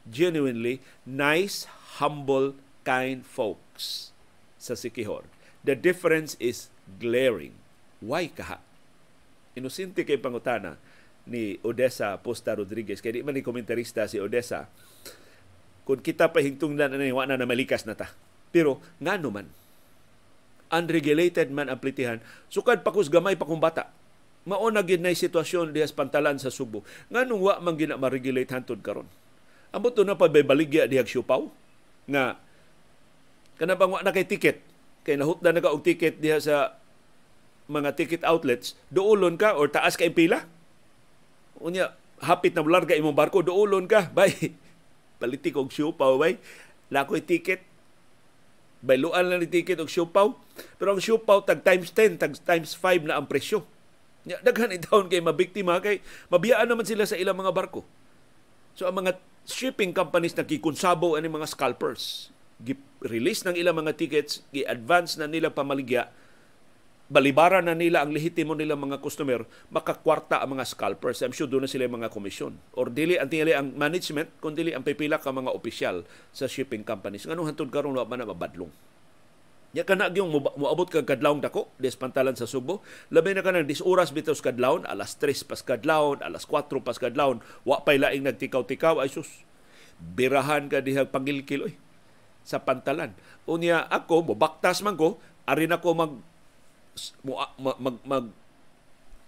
Genuinely 0.05 0.85
nice 1.01 1.65
humble 1.97 2.53
kind 2.85 3.25
folks 3.25 4.13
sa 4.61 4.77
Sikihor 4.77 5.30
The 5.61 5.77
difference 5.77 6.33
is 6.41 6.73
glaring. 6.97 7.53
Why 8.01 8.33
kaha? 8.33 8.57
Inosente 9.53 10.01
kay 10.01 10.17
pangutana 10.17 10.81
ni 11.29 11.61
Odessa 11.61 12.17
Posta 12.17 12.57
Rodriguez. 12.57 12.97
Kaya 12.97 13.21
di 13.21 13.25
man 13.25 13.37
ni 13.37 13.45
komentarista 13.45 14.09
si 14.09 14.17
Odessa. 14.17 14.65
Kung 15.85 16.01
kita 16.01 16.33
pa 16.33 16.41
hingtungdan 16.41 16.93
na 16.93 17.13
wa 17.13 17.29
na 17.29 17.45
malikas 17.45 17.85
na 17.85 17.93
ta. 17.93 18.09
Pero 18.49 18.81
nga 18.97 19.21
man, 19.21 19.47
unregulated 20.71 21.53
man 21.53 21.69
ang 21.69 21.79
plitihan, 21.79 22.19
sukad 22.47 22.81
pa 22.81 22.91
kus 22.91 23.11
gamay 23.11 23.37
pa 23.37 23.45
kung 23.45 23.61
bata. 23.61 23.93
Mao 24.41 24.65
na 24.73 24.81
gid 24.81 25.05
nay 25.05 25.13
sitwasyon 25.13 25.69
diha 25.69 25.85
pantalan 25.93 26.41
sa 26.41 26.49
Subo. 26.49 26.81
Nganong 27.13 27.41
wa 27.41 27.53
man 27.61 27.77
gina 27.77 28.01
ma-regulate 28.01 28.49
hantod 28.49 28.81
karon. 28.81 29.05
Amo 29.69 29.93
to 29.93 30.01
na 30.01 30.17
pa 30.17 30.25
baligya 30.25 30.89
diha 30.89 31.05
siupaw 31.05 31.45
nga 32.09 32.41
kana 33.61 33.77
bang 33.77 33.91
wa 33.93 34.01
na 34.01 34.09
kay 34.09 34.25
ticket 34.25 34.70
kay 35.01 35.17
nahutda 35.17 35.50
na 35.50 35.63
ka 35.63 35.74
og 35.74 35.81
ticket 35.81 36.22
diha 36.22 36.38
sa 36.38 36.77
mga 37.72 37.96
ticket 37.96 38.22
outlets, 38.27 38.75
duulon 38.91 39.39
ka 39.39 39.55
or 39.55 39.72
taas 39.72 39.96
ka 39.96 40.05
pila. 40.12 40.43
Unya, 41.62 41.96
hapit 42.20 42.51
na 42.51 42.65
larga 42.65 42.98
imong 42.98 43.15
barko, 43.15 43.39
duulon 43.41 43.88
ka. 43.88 44.10
Bay, 44.17 44.53
palitik 45.22 45.55
og 45.55 45.72
siupaw, 45.72 46.20
bay. 46.20 46.41
Lakoy 46.91 47.24
ticket. 47.24 47.63
Bayluan 48.81 49.29
lang 49.29 49.39
ni 49.39 49.48
ticket 49.48 49.79
og 49.79 49.88
siupaw. 49.88 50.34
Pero 50.81 50.98
ang 50.98 51.01
siupaw, 51.01 51.46
tag 51.46 51.62
times 51.62 51.93
10, 51.93 52.17
tag 52.17 52.34
times 52.41 52.74
5 52.75 53.08
na 53.08 53.22
ang 53.22 53.29
presyo. 53.29 53.63
Nya, 54.25 54.38
daghan 54.46 54.74
itaon 54.74 55.10
kay 55.10 55.17
mabiktima 55.17 55.81
kay 55.81 55.98
mabiyaan 56.29 56.70
naman 56.70 56.86
sila 56.86 57.10
sa 57.10 57.17
ilang 57.17 57.38
mga 57.38 57.53
barko. 57.53 57.81
So 58.77 58.86
ang 58.86 59.01
mga 59.01 59.17
shipping 59.50 59.98
companies 59.98 60.38
nakikonsabo 60.38 61.17
ani 61.17 61.25
mga 61.25 61.50
scalpers 61.50 62.29
release 63.01 63.41
ng 63.45 63.57
ilang 63.57 63.81
mga 63.81 63.97
tickets, 63.97 64.45
gi-advance 64.53 65.17
na 65.17 65.25
nila 65.25 65.49
pamaligya, 65.49 66.13
balibaran 67.11 67.67
na 67.67 67.75
nila 67.75 68.05
ang 68.05 68.15
lehitimo 68.15 68.55
nila 68.55 68.79
mga 68.79 69.03
customer, 69.03 69.43
makakwarta 69.67 70.39
ang 70.39 70.55
mga 70.55 70.63
scalpers. 70.63 71.19
I'm 71.19 71.35
sure 71.35 71.49
doon 71.49 71.67
na 71.67 71.69
sila 71.69 71.91
mga 71.91 72.07
komisyon. 72.07 72.55
Or 72.71 72.87
dili 72.87 73.19
ang 73.19 73.27
tingali 73.27 73.51
ang 73.51 73.75
management, 73.75 74.31
kung 74.39 74.55
dili 74.55 74.71
ang 74.71 74.87
pipila 74.87 75.19
ka 75.19 75.33
mga 75.33 75.51
opisyal 75.51 76.07
sa 76.31 76.47
shipping 76.47 76.87
companies. 76.87 77.27
Nganong 77.27 77.51
hantod 77.51 77.67
karon 77.67 77.99
wa 77.99 78.07
man 78.07 78.23
na 78.23 78.31
mabadlong. 78.31 78.71
Ya 79.71 79.87
kana 79.87 80.11
gyung 80.11 80.35
moabot 80.35 80.91
kag 80.91 81.07
kadlawon 81.07 81.39
dako 81.39 81.71
des 81.79 81.95
pantalan 81.95 82.35
sa 82.35 82.43
Subo. 82.43 82.83
Labi 83.07 83.31
na 83.31 83.43
kanang 83.43 83.63
10 83.63 83.87
oras 83.87 84.11
bitaw 84.11 84.35
sa 84.35 84.51
kadlawon, 84.51 84.83
alas 84.83 85.15
3 85.15 85.47
pas 85.47 85.63
kadlawon, 85.63 86.19
alas 86.19 86.43
4 86.43 86.67
pas 86.83 86.99
kadlawon, 86.99 87.39
wa 87.63 87.79
pay 87.79 87.95
laing 87.95 88.27
nagtikaw-tikaw 88.27 88.99
ay 88.99 89.07
sus. 89.07 89.47
Birahan 89.95 90.67
ka 90.67 90.83
diha 90.83 91.07
pangilkil 91.07 91.71
oy 91.71 91.75
sa 92.45 92.62
pantalan. 92.62 93.13
Unya 93.45 93.86
ako, 93.88 94.33
mobaktas 94.33 94.81
man 94.81 94.98
ko, 94.98 95.17
ari 95.45 95.65
na 95.65 95.81
ko 95.81 95.93
mag, 95.93 96.13
mag, 97.25 97.77
mag, 97.79 97.98
mag 98.03 98.25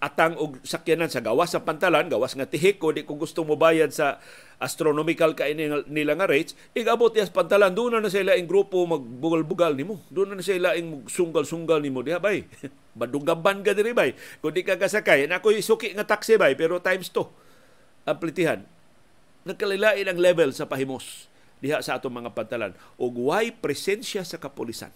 atang 0.03 0.35
og 0.35 0.59
sakyanan 0.67 1.07
sa 1.07 1.23
gawas 1.23 1.55
sa 1.55 1.63
pantalan, 1.63 2.11
gawas 2.11 2.35
nga 2.35 2.43
tihik 2.43 2.75
ko, 2.75 2.91
di 2.91 3.07
ko 3.07 3.15
gusto 3.15 3.47
mo 3.47 3.55
bayad 3.55 3.87
sa 3.95 4.19
astronomical 4.59 5.31
ka 5.31 5.47
nila 5.87 6.19
nga 6.19 6.27
rates, 6.27 6.59
igabot 6.75 7.07
sa 7.15 7.31
pantalan, 7.31 7.71
doon 7.71 8.03
na 8.03 8.11
sila 8.11 8.35
ang 8.35 8.43
grupo 8.43 8.83
magbugal-bugal 8.83 9.79
nimo. 9.79 10.03
Doon 10.11 10.35
na 10.35 10.43
sila 10.43 10.75
ang 10.75 11.07
sunggal-sunggal 11.07 11.79
nimo. 11.79 12.03
Diha 12.03 12.19
bay, 12.19 12.43
madunggaban 12.99 13.63
ka 13.63 13.71
diri 13.71 13.95
bay. 13.95 14.11
Kung 14.43 14.51
di 14.51 14.67
ka 14.67 14.75
kasakay, 14.75 15.23
na 15.31 15.39
ako 15.39 15.55
suki 15.63 15.95
nga 15.95 16.03
taxi 16.03 16.35
bay, 16.35 16.59
pero 16.59 16.83
times 16.83 17.07
to. 17.07 17.23
Aplitihan. 18.03 18.67
Nagkalilain 19.47 20.03
ang 20.03 20.19
level 20.19 20.51
sa 20.51 20.67
pahimos 20.67 21.31
diha 21.63 21.79
sa 21.79 21.95
atong 21.95 22.11
mga 22.11 22.35
pantalan 22.35 22.75
ug 22.99 23.31
way 23.31 23.55
presensya 23.55 24.27
sa 24.27 24.35
kapulisan. 24.35 24.91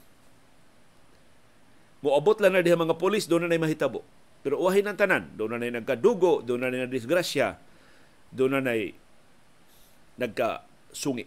Moabot 2.03 2.35
lang 2.43 2.59
na 2.59 2.61
diha 2.61 2.75
mga 2.75 2.99
pulis 2.99 3.31
doon 3.31 3.47
na 3.47 3.55
mahitabo. 3.55 4.03
Pero 4.43 4.59
uwahin 4.59 4.85
ang 4.85 4.99
tanan, 4.99 5.31
doon 5.39 5.57
na 5.57 5.79
nagkadugo, 5.79 6.43
doon 6.43 6.67
na 6.67 6.85
disgrasya, 6.85 7.55
doon 8.35 8.59
na 8.59 8.75
nagkasungi. 10.19 11.25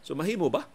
So 0.00 0.16
mahimo 0.16 0.48
ba? 0.48 0.66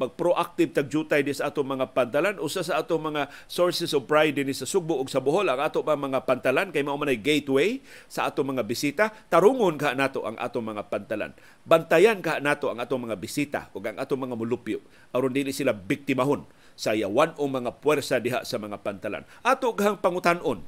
Mag-proactive 0.00 0.72
tagjutay 0.72 1.20
di 1.20 1.36
sa 1.36 1.52
atong 1.52 1.76
mga 1.76 1.92
pantalan. 1.92 2.40
Usa 2.40 2.64
sa 2.64 2.80
atong 2.80 3.12
mga 3.12 3.28
sources 3.44 3.92
of 3.92 4.08
pride 4.08 4.40
dinhi 4.40 4.56
sa 4.56 4.64
Sugbo 4.64 4.96
ug 4.96 5.12
sa 5.12 5.20
Bohol. 5.20 5.52
Ang 5.52 5.60
ato 5.60 5.84
pa 5.84 5.92
mga 5.92 6.24
pantalan 6.24 6.72
kay 6.72 6.80
mao 6.80 6.96
man 6.96 7.12
gateway 7.20 7.84
sa 8.08 8.32
atong 8.32 8.56
mga 8.56 8.64
bisita. 8.64 9.12
Tarungon 9.28 9.76
ka 9.76 9.92
nato 9.92 10.24
ang 10.24 10.40
atong 10.40 10.72
mga 10.72 10.88
pantalan. 10.88 11.36
Bantayan 11.68 12.24
ka 12.24 12.40
nato 12.40 12.72
ang 12.72 12.80
atong 12.80 13.04
mga 13.04 13.16
bisita 13.20 13.60
ug 13.76 13.84
ang 13.84 14.00
atong 14.00 14.24
mga 14.24 14.40
mulupyo. 14.40 14.80
Aron 15.12 15.36
dili 15.36 15.52
sila 15.52 15.76
biktimahon 15.76 16.48
sa 16.72 16.96
yawan 16.96 17.36
o 17.36 17.44
mga 17.44 17.84
puwersa 17.84 18.24
diha 18.24 18.40
sa 18.48 18.56
mga 18.56 18.80
pantalan. 18.80 19.28
Ato 19.44 19.76
gahang 19.76 20.00
pangutan-on 20.00 20.64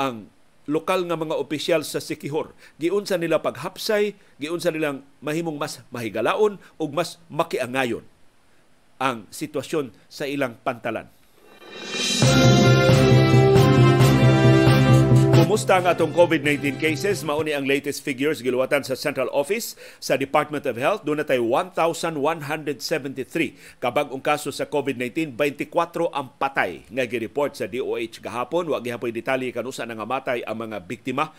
ang 0.00 0.32
lokal 0.64 1.04
nga 1.04 1.18
mga 1.18 1.36
opisyal 1.36 1.84
sa 1.84 2.00
Sikihor. 2.00 2.56
Giunsa 2.80 3.20
nila 3.20 3.44
paghapsay, 3.44 4.16
giunsa 4.40 4.72
nilang 4.72 5.04
mahimong 5.20 5.60
mas 5.60 5.84
mahigalaon 5.92 6.56
ug 6.80 6.88
mas 6.96 7.20
makiangayon 7.28 8.06
ang 9.02 9.26
sitwasyon 9.34 9.90
sa 10.06 10.30
ilang 10.30 10.62
pantalan. 10.62 11.10
Kumusta 15.52 15.76
ang 15.76 15.84
atong 15.84 16.16
COVID-19 16.16 16.80
cases? 16.80 17.20
Mauni 17.26 17.52
ang 17.52 17.68
latest 17.68 18.00
figures 18.00 18.40
giluwatan 18.40 18.80
sa 18.86 18.96
Central 18.96 19.28
Office 19.36 19.76
sa 20.00 20.16
Department 20.16 20.64
of 20.64 20.80
Health. 20.80 21.04
Doon 21.04 21.20
natay 21.20 21.36
1,173 21.42 23.82
kabag-ong 23.82 24.24
kaso 24.24 24.48
sa 24.48 24.64
COVID-19. 24.64 25.36
24 25.36 26.08
ang 26.14 26.32
patay 26.40 26.88
nga 26.88 27.04
gi-report 27.04 27.52
sa 27.58 27.68
DOH 27.68 28.24
gahapon. 28.24 28.64
Wa 28.70 28.80
gihapon 28.80 29.12
detalye 29.12 29.52
kanusa 29.52 29.84
nga 29.84 30.08
matay 30.08 30.40
ang 30.46 30.56
mga 30.56 30.88
biktima 30.88 31.36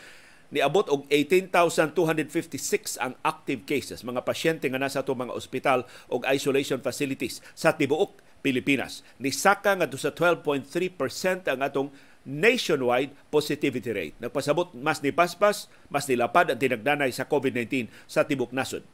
niabot 0.53 0.85
og 0.93 1.09
18,256 1.09 3.01
ang 3.01 3.17
active 3.25 3.65
cases, 3.65 4.05
mga 4.05 4.21
pasyente 4.21 4.69
nga 4.69 4.77
nasa 4.77 5.01
ato 5.01 5.17
mga 5.17 5.33
ospital 5.33 5.89
o 6.13 6.21
isolation 6.29 6.77
facilities 6.77 7.41
sa 7.57 7.73
tibuok 7.73 8.21
Pilipinas. 8.45 9.01
Nisaka 9.17 9.73
nga 9.73 9.89
sa 9.97 10.13
12.3% 10.13 11.49
ang 11.49 11.59
atong 11.65 11.89
nationwide 12.23 13.11
positivity 13.33 13.91
rate. 13.91 14.15
Nagpasabot 14.19 14.71
mas 14.77 15.03
ni 15.03 15.11
paspas, 15.11 15.67
mas 15.89 16.07
nilapad 16.07 16.51
ang 16.51 16.59
tinagdanay 16.59 17.11
sa 17.11 17.27
COVID-19 17.27 17.89
sa 18.07 18.23
tibok 18.23 18.53
nasod. 18.55 18.85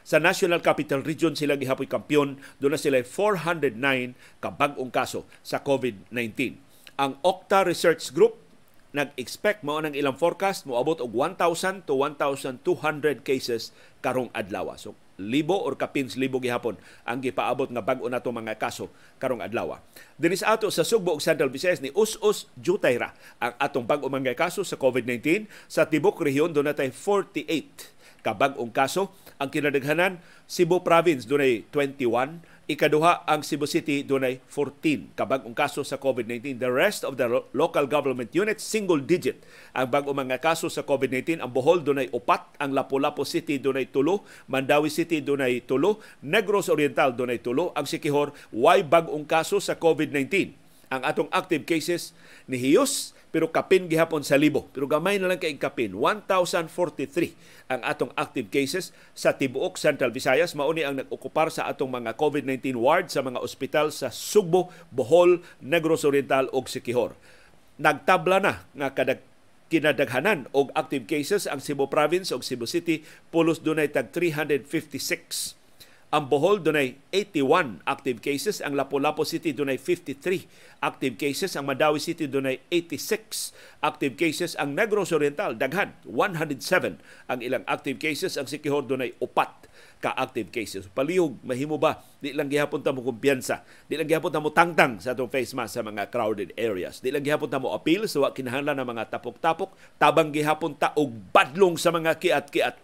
Sa 0.00 0.16
National 0.16 0.64
Capital 0.64 1.04
Region 1.04 1.36
sila 1.36 1.60
gihapoy 1.60 1.86
kampiyon, 1.86 2.40
doon 2.56 2.72
na 2.74 2.80
sila 2.80 3.04
409 3.04 3.78
kabag-ong 4.40 4.92
kaso 4.92 5.28
sa 5.44 5.60
COVID-19. 5.60 6.56
Ang 6.96 7.16
Octa 7.20 7.64
Research 7.64 8.12
Group 8.12 8.40
nag-expect 8.90 9.62
mao 9.62 9.78
nang 9.78 9.94
ilang 9.94 10.18
forecast 10.18 10.66
moabot 10.66 10.98
og 10.98 11.14
1,000 11.14 11.86
to 11.86 11.94
1,200 11.94 13.22
cases 13.22 13.70
karong 14.02 14.32
adlaw. 14.34 14.74
So 14.74 14.98
libo 15.20 15.52
or 15.52 15.76
kapins 15.76 16.16
libo 16.16 16.40
gihapon 16.40 16.80
ang 17.04 17.20
gipaabot 17.20 17.68
nga 17.68 17.84
bag-o 17.84 18.08
nato 18.08 18.32
mga 18.32 18.56
kaso 18.56 18.88
karong 19.20 19.44
adlaw. 19.44 19.78
Dinis 20.16 20.40
ato 20.40 20.72
sa 20.72 20.82
Sugbo 20.82 21.12
ug 21.12 21.22
Central 21.22 21.52
Visayas 21.52 21.84
ni 21.84 21.92
us-us 21.92 22.48
jutayra 22.56 23.12
ang 23.36 23.52
atong 23.60 23.84
bag-o 23.84 24.08
mga 24.08 24.32
kaso 24.32 24.64
sa 24.64 24.80
COVID-19 24.80 25.46
sa 25.68 25.84
tibok 25.84 26.18
rehiyon 26.24 26.56
do 26.56 26.64
natay 26.64 26.88
48 26.88 28.24
ka 28.24 28.36
bag-ong 28.36 28.72
kaso 28.72 29.12
ang 29.40 29.48
kinadaghanan 29.48 30.20
Cebu 30.44 30.84
Province 30.84 31.24
dunay 31.24 31.64
21 31.72 32.44
Ikaduha, 32.70 33.26
ang 33.26 33.42
Cebu 33.42 33.66
City 33.66 34.06
dunay 34.06 34.38
14 34.46 35.18
kabag-ong 35.18 35.58
kaso 35.58 35.82
sa 35.82 35.98
COVID-19. 35.98 36.62
The 36.62 36.70
rest 36.70 37.02
of 37.02 37.18
the 37.18 37.26
local 37.50 37.90
government 37.90 38.30
units, 38.30 38.62
single 38.62 39.02
digit 39.02 39.42
ang 39.74 39.90
bag-ong 39.90 40.14
mga 40.14 40.38
kaso 40.38 40.70
sa 40.70 40.86
COVID-19. 40.86 41.42
Ang 41.42 41.50
Bohol 41.50 41.82
dunay 41.82 42.14
upat, 42.14 42.62
ang 42.62 42.70
Lapu-Lapu 42.70 43.26
City 43.26 43.58
dunay 43.58 43.90
tulo, 43.90 44.22
Mandawi 44.46 44.86
City 44.86 45.18
dunay 45.18 45.66
tulo, 45.66 45.98
Negros 46.22 46.70
Oriental 46.70 47.10
dunay 47.10 47.42
tulo, 47.42 47.74
ang 47.74 47.90
Sikihor 47.90 48.30
way 48.54 48.86
bag-ong 48.86 49.26
kaso 49.26 49.58
sa 49.58 49.74
COVID-19. 49.74 50.59
Ang 50.90 51.06
atong 51.06 51.30
active 51.30 51.62
cases 51.64 52.10
ni 52.50 52.58
Hiyos 52.58 53.14
pero 53.30 53.46
kapin 53.46 53.86
gihapon 53.86 54.26
sa 54.26 54.34
libo. 54.34 54.66
Pero 54.74 54.90
gamay 54.90 55.22
na 55.22 55.30
lang 55.30 55.38
kay 55.38 55.54
kapin. 55.54 55.94
1,043 55.94 57.70
ang 57.70 57.80
atong 57.86 58.10
active 58.18 58.50
cases 58.50 58.90
sa 59.14 59.38
tibuok 59.38 59.78
Central 59.78 60.10
Visayas. 60.10 60.58
Mauni 60.58 60.82
ang 60.82 60.98
nag-okupar 60.98 61.54
sa 61.54 61.70
atong 61.70 61.94
mga 61.94 62.18
COVID-19 62.18 62.74
ward 62.74 63.06
sa 63.06 63.22
mga 63.22 63.38
ospital 63.38 63.94
sa 63.94 64.10
Sugbo, 64.10 64.74
Bohol, 64.90 65.46
Negros 65.62 66.02
Oriental 66.02 66.50
ug 66.50 66.66
Siquijor. 66.66 67.14
Nagtabla 67.78 68.42
na 68.42 68.66
nga 68.74 68.90
kadag 68.92 69.22
kinadaghanan 69.70 70.50
og 70.50 70.74
active 70.74 71.06
cases 71.06 71.46
ang 71.46 71.62
Cebu 71.62 71.86
Province 71.86 72.34
ug 72.34 72.42
Cebu 72.42 72.66
City 72.66 73.06
pulos 73.30 73.62
dunay 73.62 73.86
tag 73.86 74.10
356 74.10 75.59
ang 76.10 76.26
Bohol 76.26 76.58
dunay 76.58 76.98
81 77.14 77.86
active 77.86 78.18
cases, 78.18 78.58
ang 78.58 78.74
Lapu-Lapu 78.74 79.22
City 79.22 79.54
dunay 79.54 79.78
53 79.78 80.82
active 80.82 81.14
cases, 81.14 81.54
ang 81.54 81.70
Madawi 81.70 82.02
City 82.02 82.26
dunay 82.26 82.58
86 82.66 83.54
active 83.78 84.18
cases, 84.18 84.58
ang 84.58 84.74
Negros 84.74 85.14
Oriental 85.14 85.54
daghan 85.54 85.94
107 86.02 86.98
ang 87.30 87.38
ilang 87.38 87.62
active 87.70 88.02
cases, 88.02 88.34
ang 88.34 88.50
Sikihor 88.50 88.90
dunay 88.90 89.14
upat 89.22 89.70
ka 90.02 90.10
active 90.16 90.50
cases. 90.50 90.90
Palihog 90.90 91.38
mahimo 91.46 91.78
ba? 91.78 92.02
Di 92.18 92.34
lang 92.34 92.50
gihapon 92.50 92.82
ta 92.82 92.90
mo 92.90 93.06
kumpiyansa, 93.06 93.62
di 93.86 93.94
lang 93.94 94.10
gihapon 94.10 94.32
ta 94.34 94.42
mo 94.42 94.50
tangtang 94.50 94.98
sa 94.98 95.14
atong 95.14 95.30
face 95.30 95.54
mask 95.54 95.78
sa 95.78 95.86
mga 95.86 96.10
crowded 96.10 96.50
areas. 96.58 96.98
Di 96.98 97.14
lang 97.14 97.22
gihapon 97.22 97.46
ta 97.46 97.62
mo 97.62 97.70
appeal 97.70 98.08
sa 98.10 98.26
wa 98.26 98.34
kinahanglan 98.34 98.82
ng 98.82 98.88
mga 98.98 99.14
tapok-tapok, 99.14 99.70
tabang 100.00 100.34
gihapon 100.34 100.74
ta 100.74 100.90
og 100.98 101.12
badlong 101.30 101.78
sa 101.78 101.94
mga 101.94 102.18
kiat-kiat. 102.18 102.74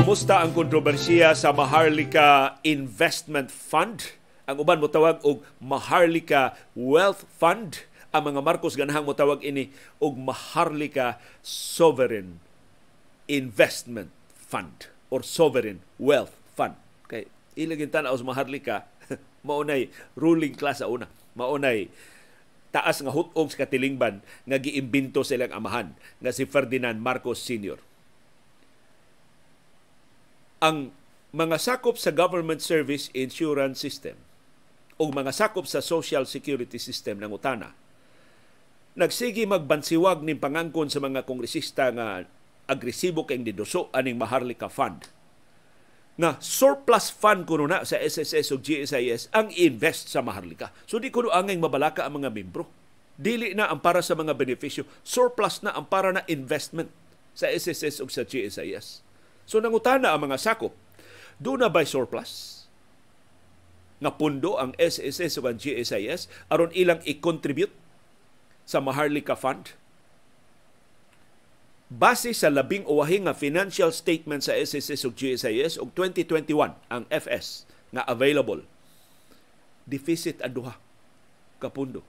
Kumusta 0.00 0.40
ang 0.40 0.56
kontrobersiya 0.56 1.36
sa 1.36 1.52
Maharlika 1.52 2.56
Investment 2.64 3.52
Fund? 3.52 4.16
Ang 4.48 4.64
uban 4.64 4.80
mo 4.80 4.88
tawag 4.88 5.20
og 5.20 5.44
Maharlika 5.60 6.56
Wealth 6.72 7.28
Fund. 7.36 7.84
Ang 8.08 8.32
mga 8.32 8.40
Marcos 8.40 8.80
ganahang 8.80 9.04
mo 9.04 9.12
tawag 9.12 9.44
ini 9.44 9.68
og 10.00 10.16
Maharlika 10.16 11.20
Sovereign 11.44 12.40
Investment 13.28 14.08
Fund 14.32 14.88
or 15.12 15.20
Sovereign 15.20 15.84
Wealth 16.00 16.32
Fund. 16.56 16.80
Kay 17.04 17.28
ilagin 17.60 17.92
tanaw 17.92 18.16
sa 18.16 18.24
Maharlika, 18.24 18.88
maunay 19.44 19.92
ruling 20.16 20.56
class 20.56 20.80
sa 20.80 20.88
una. 20.88 21.12
Maunay 21.36 21.92
taas 22.72 23.04
nga 23.04 23.12
hutong 23.12 23.52
sa 23.52 23.68
katilingban 23.68 24.24
nga 24.48 24.56
giimbento 24.56 25.20
silang 25.20 25.52
amahan 25.52 25.92
nga 26.24 26.32
si 26.32 26.48
Ferdinand 26.48 26.96
Marcos 26.96 27.44
Sr 27.44 27.89
ang 30.60 30.92
mga 31.32 31.56
sakop 31.56 31.96
sa 31.96 32.12
government 32.12 32.60
service 32.60 33.08
insurance 33.16 33.80
system 33.80 34.16
o 35.00 35.08
mga 35.08 35.32
sakop 35.32 35.64
sa 35.64 35.80
social 35.80 36.28
security 36.28 36.76
system 36.76 37.18
ng 37.20 37.32
utana 37.32 37.72
nagsigi 38.98 39.46
magbansiwag 39.46 40.20
ning 40.20 40.42
pangangkon 40.42 40.90
sa 40.90 41.00
mga 41.00 41.24
kongresista 41.24 41.88
nga 41.94 42.26
agresibo 42.68 43.24
kay 43.24 43.40
diduso 43.40 43.88
aning 43.94 44.18
Maharlika 44.18 44.68
Fund 44.68 45.08
nga 46.20 46.36
surplus 46.36 47.08
fund 47.08 47.48
kuno 47.48 47.64
na 47.64 47.80
sa 47.88 47.96
SSS 47.96 48.52
o 48.52 48.60
GSIS 48.60 49.32
ang 49.32 49.48
invest 49.56 50.12
sa 50.12 50.20
Maharlika. 50.20 50.68
So 50.84 51.00
di 51.00 51.08
kuno 51.08 51.32
angay 51.32 51.56
mabalaka 51.56 52.04
ang 52.04 52.20
mga 52.20 52.28
membro. 52.28 52.68
Dili 53.16 53.56
na 53.56 53.72
ang 53.72 53.80
para 53.80 54.04
sa 54.04 54.12
mga 54.12 54.36
benepisyo, 54.36 54.84
surplus 55.00 55.64
na 55.64 55.72
ang 55.72 55.88
para 55.88 56.12
na 56.12 56.24
investment 56.28 56.92
sa 57.32 57.48
SSS 57.48 58.04
o 58.04 58.08
sa 58.12 58.24
GSIS. 58.28 59.00
So 59.44 59.58
nangutana 59.58 60.12
ang 60.12 60.28
mga 60.28 60.40
sakop, 60.40 60.74
do 61.40 61.56
na 61.56 61.68
by 61.68 61.84
surplus. 61.84 62.64
Nga 64.00 64.16
pundo 64.16 64.56
ang 64.56 64.72
SSS 64.80 65.36
o 65.40 65.44
GSIS 65.44 66.28
aron 66.48 66.72
ilang 66.72 67.04
i-contribute 67.04 67.72
sa 68.64 68.80
Maharlika 68.80 69.36
Fund? 69.36 69.76
Base 71.90 72.30
sa 72.32 72.48
labing 72.48 72.86
uwahi 72.86 73.26
nga 73.26 73.34
financial 73.34 73.90
statement 73.90 74.46
sa 74.46 74.54
SSS 74.54 75.02
o 75.04 75.10
GSIS 75.10 75.76
og 75.76 75.92
2021 75.98 76.78
ang 76.88 77.04
FS 77.10 77.66
nga 77.90 78.06
available. 78.06 78.62
Deficit 79.84 80.38
aduha 80.40 80.78
kapundo 81.60 82.00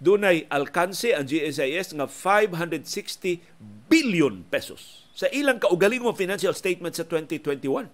dunay 0.00 0.48
alkanse 0.48 1.12
ang 1.12 1.28
GSIS 1.28 1.92
nga 1.92 2.08
560 2.08 3.44
billion 3.92 4.40
pesos 4.48 4.99
sa 5.14 5.26
ilang 5.30 5.58
kaugalingong 5.58 6.16
financial 6.16 6.54
statement 6.54 6.94
sa 6.96 7.04
2021. 7.04 7.90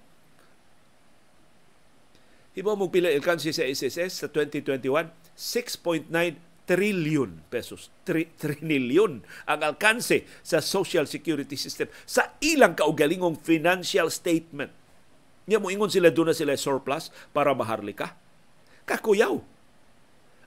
Hibaw 2.57 2.73
mo 2.73 2.89
pila 2.89 3.13
alkanse 3.13 3.53
sa 3.53 3.69
SSS 3.69 4.25
sa 4.25 4.27
2021, 4.33 5.13
6.9 5.37 6.09
trillion 6.67 7.31
pesos. 7.53 7.93
3 8.09 8.37
trillion 8.41 9.23
ang 9.47 9.61
alkanse 9.63 10.27
sa 10.43 10.59
social 10.59 11.07
security 11.07 11.55
system 11.55 11.87
sa 12.09 12.35
ilang 12.43 12.75
kaugalingong 12.75 13.39
financial 13.39 14.11
statement. 14.11 14.73
Nya 15.47 15.63
mo 15.63 15.71
ingon 15.71 15.93
sila 15.93 16.11
doon 16.11 16.35
na 16.35 16.37
sila 16.37 16.59
surplus 16.59 17.15
para 17.31 17.55
maharlika. 17.55 18.19
Kakuyaw 18.83 19.56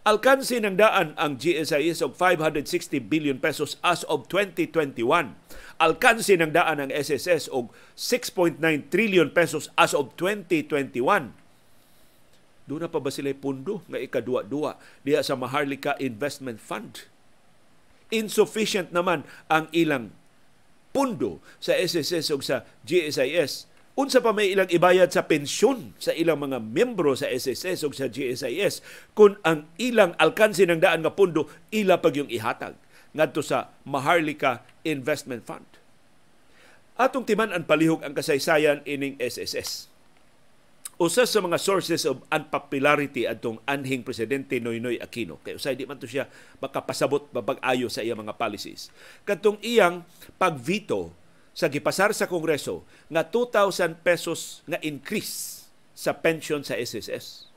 Alkansi 0.08 0.64
ng 0.64 0.80
daan 0.80 1.12
ang 1.20 1.36
GSIS 1.36 2.00
og 2.00 2.16
560 2.16 3.04
billion 3.12 3.36
pesos 3.36 3.76
as 3.84 4.08
of 4.08 4.32
2021. 4.32 5.36
Alkansi 5.76 6.40
ng 6.40 6.56
daan 6.56 6.80
ang 6.80 6.92
SSS 6.92 7.52
og 7.52 7.76
6.9 8.00 8.64
trillion 8.88 9.28
pesos 9.28 9.68
as 9.76 9.92
of 9.92 10.16
2021. 10.16 11.36
Doon 12.70 12.82
na 12.86 12.88
pa 12.88 13.04
ba 13.04 13.12
sila 13.12 13.36
pundo 13.36 13.84
nga 13.92 14.00
ikadua-dua 14.00 14.80
diya 15.04 15.20
sa 15.20 15.36
Maharlika 15.36 16.00
Investment 16.00 16.64
Fund? 16.64 17.10
Insufficient 18.08 18.96
naman 18.96 19.28
ang 19.52 19.68
ilang 19.76 20.16
pundo 20.96 21.44
sa 21.60 21.76
SSS 21.78 22.34
o 22.34 22.40
sa 22.42 22.66
GSIS 22.88 23.69
unsa 24.00 24.24
pa 24.24 24.32
may 24.32 24.56
ilang 24.56 24.72
ibayad 24.72 25.12
sa 25.12 25.28
pensyon 25.28 25.92
sa 26.00 26.16
ilang 26.16 26.40
mga 26.40 26.64
membro 26.64 27.12
sa 27.20 27.28
SSS 27.28 27.84
o 27.84 27.92
sa 27.92 28.08
GSIS 28.08 28.80
kung 29.12 29.36
ang 29.44 29.68
ilang 29.76 30.16
alkansi 30.16 30.64
ng 30.64 30.80
daan 30.80 31.04
nga 31.04 31.12
pundo 31.12 31.52
ila 31.76 32.00
pag 32.00 32.16
yung 32.16 32.32
ihatag 32.32 32.80
ngadto 33.12 33.44
sa 33.44 33.76
Maharlika 33.84 34.64
Investment 34.88 35.44
Fund. 35.44 35.68
Atong 36.96 37.28
timan 37.28 37.52
ang 37.52 37.68
palihog 37.68 38.00
ang 38.00 38.16
kasaysayan 38.16 38.88
ining 38.88 39.20
SSS. 39.20 39.92
Usa 41.00 41.24
sa 41.24 41.40
mga 41.40 41.56
sources 41.60 42.04
of 42.04 42.24
unpopularity 42.28 43.24
atong 43.24 43.60
anhing 43.64 44.04
presidente 44.04 44.60
Noynoy 44.60 45.00
Aquino 45.00 45.40
kay 45.44 45.56
usay 45.56 45.76
di 45.76 45.88
man 45.88 45.96
to 45.96 46.08
siya 46.08 46.28
makapasabot 46.60 47.32
babag-ayo 47.32 47.88
sa 47.88 48.04
iyang 48.04 48.20
mga 48.20 48.36
policies. 48.36 48.92
Kadtong 49.24 49.60
iyang 49.64 50.04
pagveto 50.36 51.16
sa 51.60 51.68
gipasar 51.68 52.16
sa 52.16 52.32
Kongreso 52.32 52.88
nga 53.12 53.28
2,000 53.28 54.00
pesos 54.00 54.64
nga 54.64 54.80
increase 54.80 55.68
sa 55.92 56.16
pension 56.16 56.64
sa 56.64 56.80
SSS. 56.80 57.52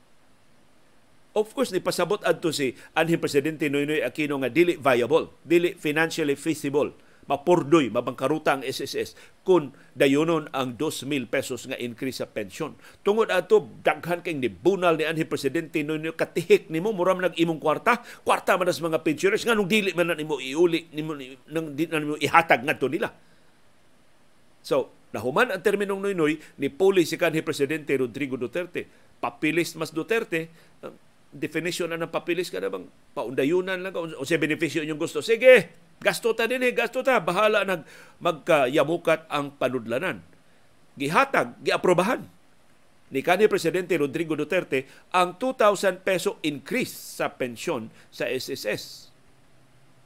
Of 1.31 1.55
course, 1.55 1.71
ni 1.71 1.79
pasabot 1.79 2.19
adto 2.27 2.51
si 2.51 2.75
anhi 2.99 3.15
Presidente 3.15 3.71
Noynoy 3.71 4.03
Aquino 4.03 4.35
nga 4.43 4.51
dili 4.51 4.75
viable, 4.75 5.31
dili 5.47 5.71
financially 5.79 6.35
feasible, 6.35 6.91
mapurdoy, 7.31 7.87
mabangkaruta 7.87 8.59
ang 8.59 8.63
SSS 8.67 9.15
kung 9.47 9.71
dayunon 9.95 10.51
ang 10.51 10.75
2,000 10.75 11.31
pesos 11.31 11.63
nga 11.71 11.79
increase 11.79 12.19
sa 12.19 12.27
pension. 12.27 12.75
Tungod 13.07 13.31
ato, 13.31 13.71
daghan 13.87 14.19
kay 14.19 14.35
ni 14.35 14.51
bunal 14.51 14.99
ni 14.99 15.07
anhi 15.07 15.23
Presidente 15.23 15.79
Noynoy 15.79 16.11
katihik 16.11 16.67
nimo 16.67 16.91
muram 16.91 17.23
nag 17.23 17.39
imong 17.39 17.63
kwarta, 17.63 18.03
kwarta 18.27 18.59
man 18.59 18.67
mga 18.67 18.99
pensioners 18.99 19.47
nganong 19.47 19.71
dili 19.71 19.95
man 19.95 20.11
na 20.11 20.19
nimo 20.19 20.43
iuli 20.43 20.91
nimo 20.91 21.15
nang 21.47 21.71
di 21.71 21.87
na 21.87 22.03
nimo 22.03 22.19
ihatag 22.19 22.67
ngadto 22.67 22.91
nila 22.91 23.31
So, 24.63 24.95
nahuman 25.11 25.51
ang 25.51 25.61
terminong 25.61 25.99
noy-noy 25.99 26.39
ni 26.57 26.67
Puli 26.71 27.03
si 27.03 27.19
kanhi 27.19 27.43
Presidente 27.43 27.93
Rodrigo 27.99 28.39
Duterte. 28.39 28.87
Papilis 29.19 29.75
mas 29.75 29.91
Duterte, 29.91 30.49
ang 30.79 30.95
definition 31.29 31.91
na 31.91 31.99
ng 31.99 32.09
papilis 32.09 32.47
ka 32.47 32.63
na 32.63 32.71
bang 32.71 32.87
paundayunan 33.13 33.77
lang 33.83 33.93
o 33.93 34.23
sa 34.23 34.39
benepisyo 34.39 34.81
inyong 34.87 35.01
gusto. 35.01 35.19
Sige, 35.19 35.69
gasto 35.99 36.31
ta 36.33 36.47
din 36.47 36.63
eh, 36.63 36.71
gasto 36.71 37.03
ta. 37.03 37.19
Bahala 37.19 37.67
nag 37.67 37.83
magkayamukat 38.23 39.27
ang 39.27 39.53
panudlanan. 39.59 40.23
Gihatag, 40.95 41.59
giaprobahan 41.61 42.23
ni 43.13 43.21
kanhi 43.21 43.45
Presidente 43.45 43.93
Rodrigo 43.93 44.33
Duterte 44.33 44.89
ang 45.13 45.37
2,000 45.37 46.01
peso 46.01 46.41
increase 46.41 47.21
sa 47.21 47.29
pensyon 47.29 47.93
sa 48.09 48.25
SSS 48.25 49.12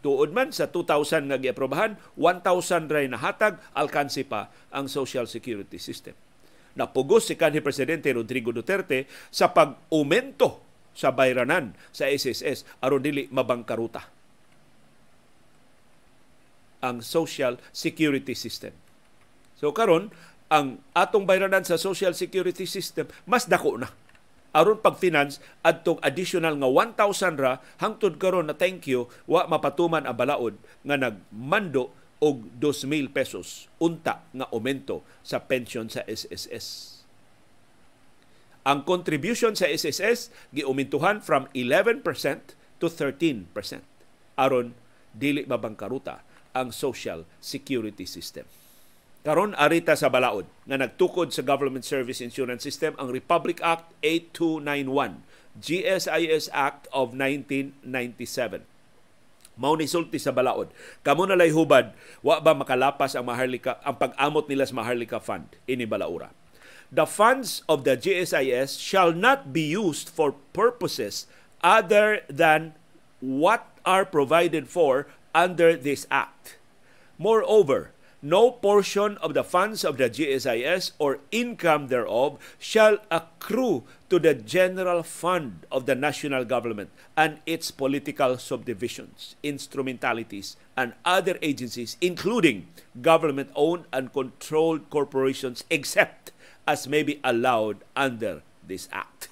Tuod 0.08 0.32
man 0.32 0.56
sa 0.56 0.72
2,000 0.72 1.28
nga 1.28 1.36
giaprobahan, 1.36 2.00
1,000 2.16 2.88
ray 2.88 3.12
nahatag, 3.12 3.60
alkansi 3.76 4.24
pa 4.24 4.48
ang 4.72 4.88
Social 4.88 5.28
Security 5.28 5.76
System. 5.76 6.16
Napugos 6.80 7.28
si 7.28 7.36
kanhi 7.36 7.60
Presidente 7.60 8.08
Rodrigo 8.16 8.56
Duterte 8.56 9.04
sa 9.28 9.52
pag-umento 9.52 10.64
sa 10.96 11.12
bayranan 11.12 11.76
sa 11.92 12.08
SSS 12.08 12.64
aron 12.80 13.04
dili 13.04 13.28
mabangkaruta 13.28 14.08
ang 16.80 17.04
Social 17.04 17.60
Security 17.76 18.32
System. 18.32 18.72
So 19.60 19.76
karon 19.76 20.08
ang 20.48 20.80
atong 20.96 21.28
bayranan 21.28 21.68
sa 21.68 21.76
Social 21.76 22.16
Security 22.16 22.64
System 22.64 23.12
mas 23.28 23.44
dako 23.44 23.76
na 23.76 23.92
aron 24.58 24.82
pag-finance 24.82 25.38
adtong 25.62 26.02
additional 26.02 26.58
nga 26.58 26.66
1,000 26.66 27.38
ra 27.38 27.62
hangtod 27.78 28.18
karon 28.18 28.50
na 28.50 28.58
thank 28.58 28.90
you 28.90 29.06
wa 29.30 29.46
mapatuman 29.46 30.10
ang 30.10 30.18
balaod 30.18 30.58
nga 30.82 30.98
nagmando 30.98 31.94
og 32.18 32.50
2,000 32.58 33.14
pesos 33.14 33.70
unta 33.78 34.26
nga 34.34 34.50
aumento 34.50 35.06
sa 35.22 35.46
pension 35.46 35.86
sa 35.86 36.02
SSS. 36.10 36.98
Ang 38.66 38.84
contribution 38.84 39.54
sa 39.54 39.70
SSS 39.70 40.34
giumintuhan 40.50 41.22
from 41.22 41.46
11% 41.54 42.02
to 42.82 42.90
13% 42.90 43.46
aron 44.36 44.74
dili 45.14 45.46
mabangkaruta 45.46 46.26
ang 46.58 46.74
social 46.74 47.24
security 47.38 48.10
system. 48.10 48.50
Karon 49.28 49.52
arita 49.60 49.92
sa 50.00 50.08
balaod 50.08 50.48
nga 50.64 50.80
nagtukod 50.80 51.36
sa 51.36 51.44
Government 51.44 51.84
Service 51.84 52.24
Insurance 52.24 52.64
System 52.64 52.96
ang 52.96 53.12
Republic 53.12 53.60
Act 53.60 53.92
8291, 54.00 55.20
GSIS 55.60 56.48
Act 56.56 56.88
of 56.96 57.12
1997. 57.12 58.64
Mao 59.60 59.76
ni 59.76 59.84
sulti 59.84 60.16
sa 60.16 60.32
balaod. 60.32 60.72
Kamo 61.04 61.28
na 61.28 61.36
lay 61.36 61.52
hubad, 61.52 61.92
wa 62.24 62.40
ba 62.40 62.56
makalapas 62.56 63.20
ang 63.20 63.28
Maharlika 63.28 63.84
ang 63.84 64.00
pag-amot 64.00 64.48
nila 64.48 64.64
sa 64.64 64.80
Maharlika 64.80 65.20
Fund 65.20 65.60
ini 65.68 65.84
balaura. 65.84 66.32
The 66.88 67.04
funds 67.04 67.68
of 67.68 67.84
the 67.84 68.00
GSIS 68.00 68.80
shall 68.80 69.12
not 69.12 69.52
be 69.52 69.68
used 69.68 70.08
for 70.08 70.40
purposes 70.56 71.28
other 71.60 72.24
than 72.32 72.80
what 73.20 73.68
are 73.84 74.08
provided 74.08 74.72
for 74.72 75.04
under 75.36 75.76
this 75.76 76.08
act. 76.08 76.56
Moreover, 77.20 77.92
no 78.22 78.52
portion 78.52 79.18
of 79.18 79.34
the 79.34 79.44
funds 79.44 79.86
of 79.86 79.98
the 79.98 80.10
GSIS 80.10 80.92
or 80.98 81.20
income 81.32 81.88
thereof 81.88 82.38
shall 82.58 82.98
accrue 83.12 83.84
to 84.10 84.18
the 84.18 84.34
general 84.34 85.04
fund 85.04 85.66
of 85.72 85.86
the 85.86 85.96
national 85.96 86.46
government 86.46 86.90
and 87.16 87.40
its 87.46 87.70
political 87.70 88.38
subdivisions, 88.38 89.36
instrumentalities, 89.44 90.58
and 90.76 90.94
other 91.06 91.38
agencies, 91.42 91.98
including 92.02 92.68
government 93.02 93.52
owned 93.56 93.86
and 93.94 94.14
controlled 94.14 94.90
corporations, 94.90 95.64
except 95.70 96.32
as 96.68 96.88
may 96.88 97.04
be 97.04 97.20
allowed 97.24 97.78
under 97.96 98.42
this 98.66 98.90
act. 98.92 99.30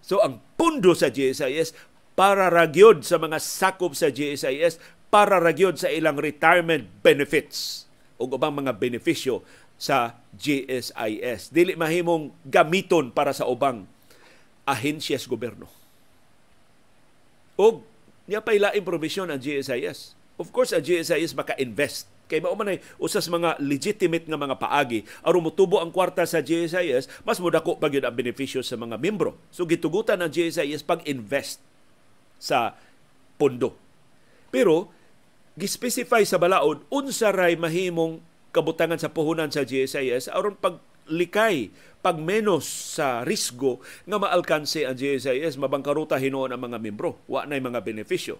So 0.00 0.22
ang 0.22 0.40
pundo 0.54 0.94
sa 0.94 1.10
GSIS 1.10 1.74
para 2.16 2.48
ragyod 2.48 3.04
sa 3.04 3.20
mga 3.20 3.36
sakop 3.38 3.92
sa 3.92 4.08
GSIS 4.08 4.80
para 5.12 5.38
ragyod 5.38 5.76
sa 5.76 5.92
ilang 5.92 6.16
retirement 6.16 6.88
benefits 7.04 7.84
o 8.16 8.24
ubang 8.24 8.56
mga 8.56 8.72
benepisyo 8.80 9.44
sa 9.76 10.16
GSIS. 10.32 11.52
Dili 11.52 11.76
mahimong 11.76 12.32
gamiton 12.48 13.12
para 13.12 13.36
sa 13.36 13.44
ubang 13.44 13.84
ahensyas 14.64 15.28
gobyerno. 15.28 15.68
O 17.60 17.84
niya 18.24 18.40
pa 18.40 18.56
ilaing 18.56 18.82
provision 18.82 19.28
ang 19.28 19.38
GSIS. 19.38 20.16
Of 20.40 20.50
course, 20.50 20.72
ang 20.72 20.82
GSIS 20.82 21.36
maka-invest 21.36 22.08
kay 22.26 22.42
mao 22.42 22.58
man 22.58 22.74
ay 22.74 22.82
usas 22.98 23.30
mga 23.30 23.54
legitimate 23.62 24.26
nga 24.26 24.34
mga 24.34 24.58
paagi 24.58 25.06
aron 25.22 25.46
motubo 25.46 25.78
ang 25.78 25.94
kwarta 25.94 26.26
sa 26.26 26.42
GSIS 26.42 27.06
mas 27.22 27.38
modako 27.38 27.78
pa 27.78 27.86
gyud 27.86 28.02
ang 28.02 28.18
benepisyo 28.18 28.66
sa 28.66 28.74
mga 28.74 28.98
membro 28.98 29.38
so 29.54 29.62
gitugutan 29.62 30.18
ang 30.18 30.26
GSIS 30.34 30.82
pag-invest 30.82 31.62
sa 32.36 32.76
pondo 33.40 33.76
pero 34.52 34.88
gispecify 35.56 36.24
sa 36.24 36.36
balaod 36.36 36.84
unsa 36.92 37.32
ray 37.32 37.56
mahimong 37.56 38.20
kabutangan 38.56 38.96
sa 38.96 39.12
puhunan 39.12 39.52
sa 39.52 39.68
GSIS 39.68 40.32
aron 40.32 40.56
paglikay 40.56 41.68
pagmenos 42.00 42.64
sa 42.96 43.26
risgo 43.26 43.84
nga 44.08 44.16
maalkanse 44.16 44.88
ang 44.88 44.94
GSIS 44.94 45.60
mabangkaruta 45.60 46.22
hinuon 46.22 46.54
ang 46.54 46.62
mga 46.62 46.78
membro. 46.78 47.18
Wa 47.26 47.44
nay 47.50 47.58
mga 47.58 47.82
benepisyo. 47.82 48.38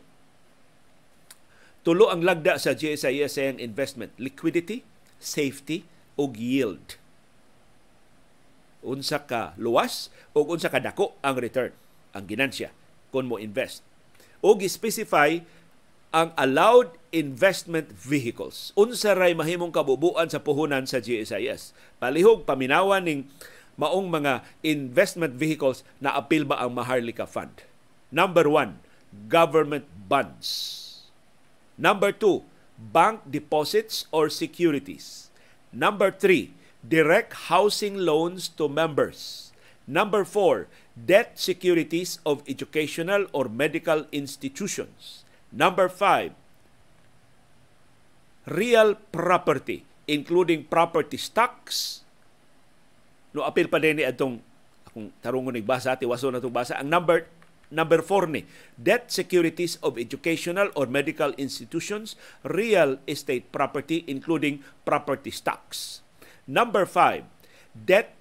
Tulo 1.82 2.08
ang 2.08 2.22
lagda 2.22 2.62
sa 2.62 2.78
GSIS 2.78 3.36
ang 3.42 3.58
investment 3.58 4.14
liquidity 4.22 4.86
safety 5.18 5.82
ug 6.14 6.38
yield. 6.38 6.94
Unsa 8.86 9.26
ka 9.26 9.58
luwas 9.58 10.14
o 10.30 10.46
unsa 10.46 10.70
ka 10.70 10.78
dako 10.78 11.18
ang 11.26 11.36
return 11.36 11.74
ang 12.14 12.24
ginansya 12.24 12.70
kung 13.16 13.32
mo 13.32 13.40
invest 13.40 13.80
o 14.44 14.52
gi-specify 14.54 15.40
ang 16.14 16.32
allowed 16.38 16.96
investment 17.12 17.90
vehicles. 17.92 18.70
Unsa 18.78 19.16
ray 19.16 19.34
mahimong 19.34 19.72
kabubuan 19.72 20.28
sa 20.28 20.40
puhunan 20.40 20.84
sa 20.86 21.00
GSIS. 21.00 21.74
Palihog 22.00 22.46
paminawan 22.46 23.04
ning 23.04 23.20
maong 23.76 24.08
mga 24.08 24.46
investment 24.64 25.36
vehicles 25.36 25.84
na 26.00 26.16
apil 26.16 26.46
ba 26.46 26.62
ang 26.62 26.72
Maharlika 26.72 27.28
Fund. 27.28 27.64
Number 28.08 28.48
one, 28.48 28.80
government 29.28 29.84
bonds. 30.08 30.48
Number 31.76 32.14
two, 32.14 32.46
bank 32.78 33.26
deposits 33.28 34.08
or 34.14 34.32
securities. 34.32 35.28
Number 35.74 36.08
three, 36.08 36.56
direct 36.80 37.52
housing 37.52 37.98
loans 37.98 38.48
to 38.56 38.70
members. 38.70 39.50
Number 39.84 40.24
four, 40.24 40.70
debt 40.96 41.36
securities 41.36 42.18
of 42.24 42.40
educational 42.48 43.28
or 43.36 43.52
medical 43.52 44.08
institutions. 44.10 45.28
Number 45.52 45.92
five, 45.92 46.32
real 48.48 48.96
property, 49.12 49.84
including 50.08 50.64
property 50.66 51.20
stocks. 51.20 52.02
No 53.36 53.44
apil 53.44 53.68
pa 53.68 53.76
din 53.76 54.00
ni 54.00 54.04
atong 54.08 54.40
akong 54.88 55.12
tarungon 55.20 55.52
nagbasa 55.52 55.92
ati 55.94 56.08
waso 56.08 56.32
na 56.32 56.40
basa 56.40 56.80
ang 56.80 56.88
number 56.88 57.28
number 57.68 58.00
4 58.00 58.30
ni 58.30 58.46
debt 58.78 59.10
securities 59.10 59.76
of 59.84 59.98
educational 60.00 60.70
or 60.78 60.86
medical 60.88 61.34
institutions 61.36 62.14
real 62.46 62.96
estate 63.10 63.50
property 63.52 64.06
including 64.08 64.62
property 64.86 65.34
stocks 65.34 66.06
Number 66.46 66.86
five, 66.86 67.26
debt 67.74 68.14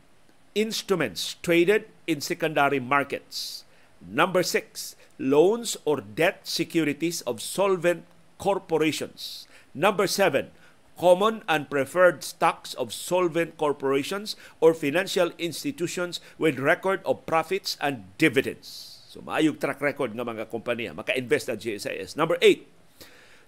instruments 0.58 1.38
traded 1.46 1.86
in 2.08 2.22
secondary 2.22 2.80
markets. 2.80 3.64
Number 4.02 4.44
six, 4.44 4.96
loans 5.18 5.78
or 5.86 6.02
debt 6.02 6.46
securities 6.46 7.22
of 7.22 7.42
solvent 7.42 8.06
corporations. 8.38 9.48
Number 9.74 10.08
seven, 10.08 10.52
common 10.96 11.44
and 11.48 11.70
preferred 11.70 12.24
stocks 12.24 12.74
of 12.76 12.94
solvent 12.94 13.58
corporations 13.58 14.36
or 14.60 14.74
financial 14.74 15.32
institutions 15.38 16.20
with 16.38 16.60
record 16.60 17.02
of 17.04 17.26
profits 17.26 17.78
and 17.82 18.08
dividends. 18.18 19.04
So 19.12 19.24
maayog 19.24 19.60
track 19.60 19.80
record 19.80 20.16
ng 20.16 20.24
mga 20.24 20.52
kompanya 20.52 20.96
maka-invest 20.96 21.48
ang 21.52 21.60
GSIS. 21.60 22.20
Number 22.20 22.36
eight, 22.44 22.68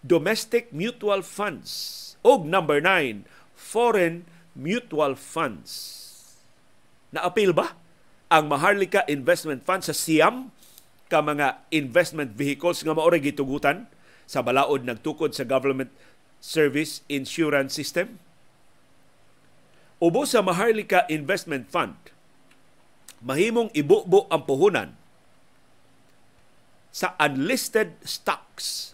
domestic 0.03 0.71
mutual 0.71 1.23
funds. 1.23 2.15
Og 2.23 2.47
number 2.47 2.79
nine, 2.79 3.27
foreign 3.55 4.27
mutual 4.55 5.15
funds. 5.15 5.71
Na-appeal 7.11 7.55
ba 7.55 7.75
ang 8.27 8.51
Maharlika 8.51 9.07
Investment 9.07 9.63
Fund 9.63 9.87
sa 9.87 9.95
Siam 9.95 10.51
ka 11.07 11.23
mga 11.23 11.63
investment 11.71 12.35
vehicles 12.35 12.83
nga 12.83 12.91
maoray 12.91 13.23
gitugutan 13.23 13.87
sa 14.27 14.43
balaod 14.43 14.83
nagtukod 14.83 15.31
sa 15.31 15.47
government 15.47 15.91
service 16.43 17.07
insurance 17.07 17.71
system? 17.71 18.19
Ubo 19.97 20.27
sa 20.27 20.43
Maharlika 20.43 21.07
Investment 21.09 21.71
Fund, 21.71 21.97
mahimong 23.23 23.71
ibubo 23.73 24.29
ang 24.29 24.45
puhunan 24.45 24.93
sa 26.93 27.17
unlisted 27.17 27.97
stocks. 28.03 28.93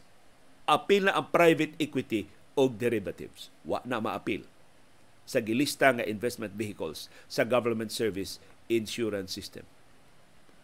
Apil 0.64 1.12
na 1.12 1.20
ang 1.20 1.28
private 1.28 1.76
equity 1.76 2.32
o 2.56 2.72
derivatives. 2.72 3.52
Wa 3.68 3.84
na 3.84 4.00
maapil 4.00 4.48
sa 5.24 5.40
gilista 5.44 5.92
nga 5.92 6.08
investment 6.08 6.56
vehicles 6.56 7.08
sa 7.32 7.48
government 7.48 7.92
service 7.92 8.40
insurance 8.76 9.34
system. 9.34 9.66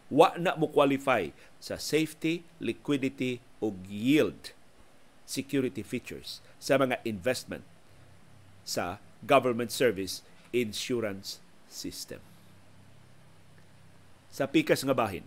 Wa 0.09 0.33
na 0.41 0.57
mo 0.57 0.69
qualify 0.69 1.29
sa 1.61 1.77
safety, 1.77 2.41
liquidity 2.57 3.41
o 3.61 3.75
yield 3.85 4.57
security 5.29 5.85
features 5.85 6.41
sa 6.57 6.81
mga 6.81 6.97
investment 7.05 7.61
sa 8.65 8.97
government 9.21 9.69
service 9.69 10.25
insurance 10.49 11.37
system. 11.69 12.17
Sa 14.33 14.49
pikas 14.49 14.81
nga 14.81 14.97
bahin, 14.97 15.25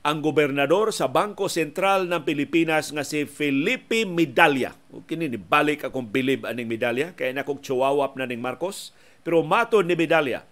ang 0.00 0.24
gobernador 0.24 0.96
sa 0.96 1.12
Bangko 1.12 1.46
Sentral 1.52 2.08
ng 2.08 2.24
Pilipinas 2.24 2.88
nga 2.88 3.04
si 3.04 3.28
Felipe 3.28 4.08
Medalla. 4.08 4.72
Kini 5.04 5.28
ni 5.28 5.36
balik 5.36 5.84
akong 5.84 6.08
bilib 6.08 6.48
aning 6.48 6.64
medalya 6.64 7.12
kaya 7.12 7.36
na 7.36 7.44
kong 7.44 7.60
chihuahua 7.60 8.16
na 8.16 8.24
ning 8.24 8.40
Marcos. 8.40 8.96
Pero 9.20 9.44
mato 9.44 9.76
ni 9.84 9.92
Medalla, 9.92 10.48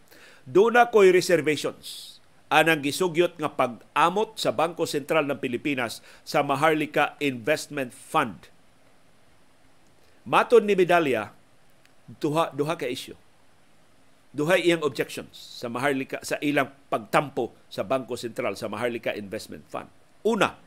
doon 0.48 0.80
na 0.80 0.88
ko'y 0.88 1.12
reservations 1.12 2.16
anang 2.48 2.80
gisugyot 2.80 3.36
nga 3.36 3.52
pag-amot 3.52 4.40
sa 4.40 4.56
Bangko 4.56 4.88
Sentral 4.88 5.28
ng 5.28 5.36
Pilipinas 5.36 6.00
sa 6.24 6.40
Maharlika 6.40 7.20
Investment 7.20 7.92
Fund 7.92 8.48
Maton 10.28 10.68
ni 10.68 10.76
Medalya, 10.76 11.32
duha, 12.20 12.52
duha 12.52 12.76
ka 12.76 12.84
isyo. 12.84 13.16
Duha 14.28 14.60
iyang 14.60 14.84
objections 14.84 15.32
sa 15.32 15.72
Maharlika 15.72 16.20
sa 16.20 16.36
ilang 16.44 16.68
pagtampo 16.92 17.56
sa 17.72 17.80
Bangko 17.80 18.12
Sentral 18.12 18.52
sa 18.60 18.68
Maharlika 18.68 19.16
Investment 19.16 19.64
Fund. 19.72 19.88
Una, 20.28 20.60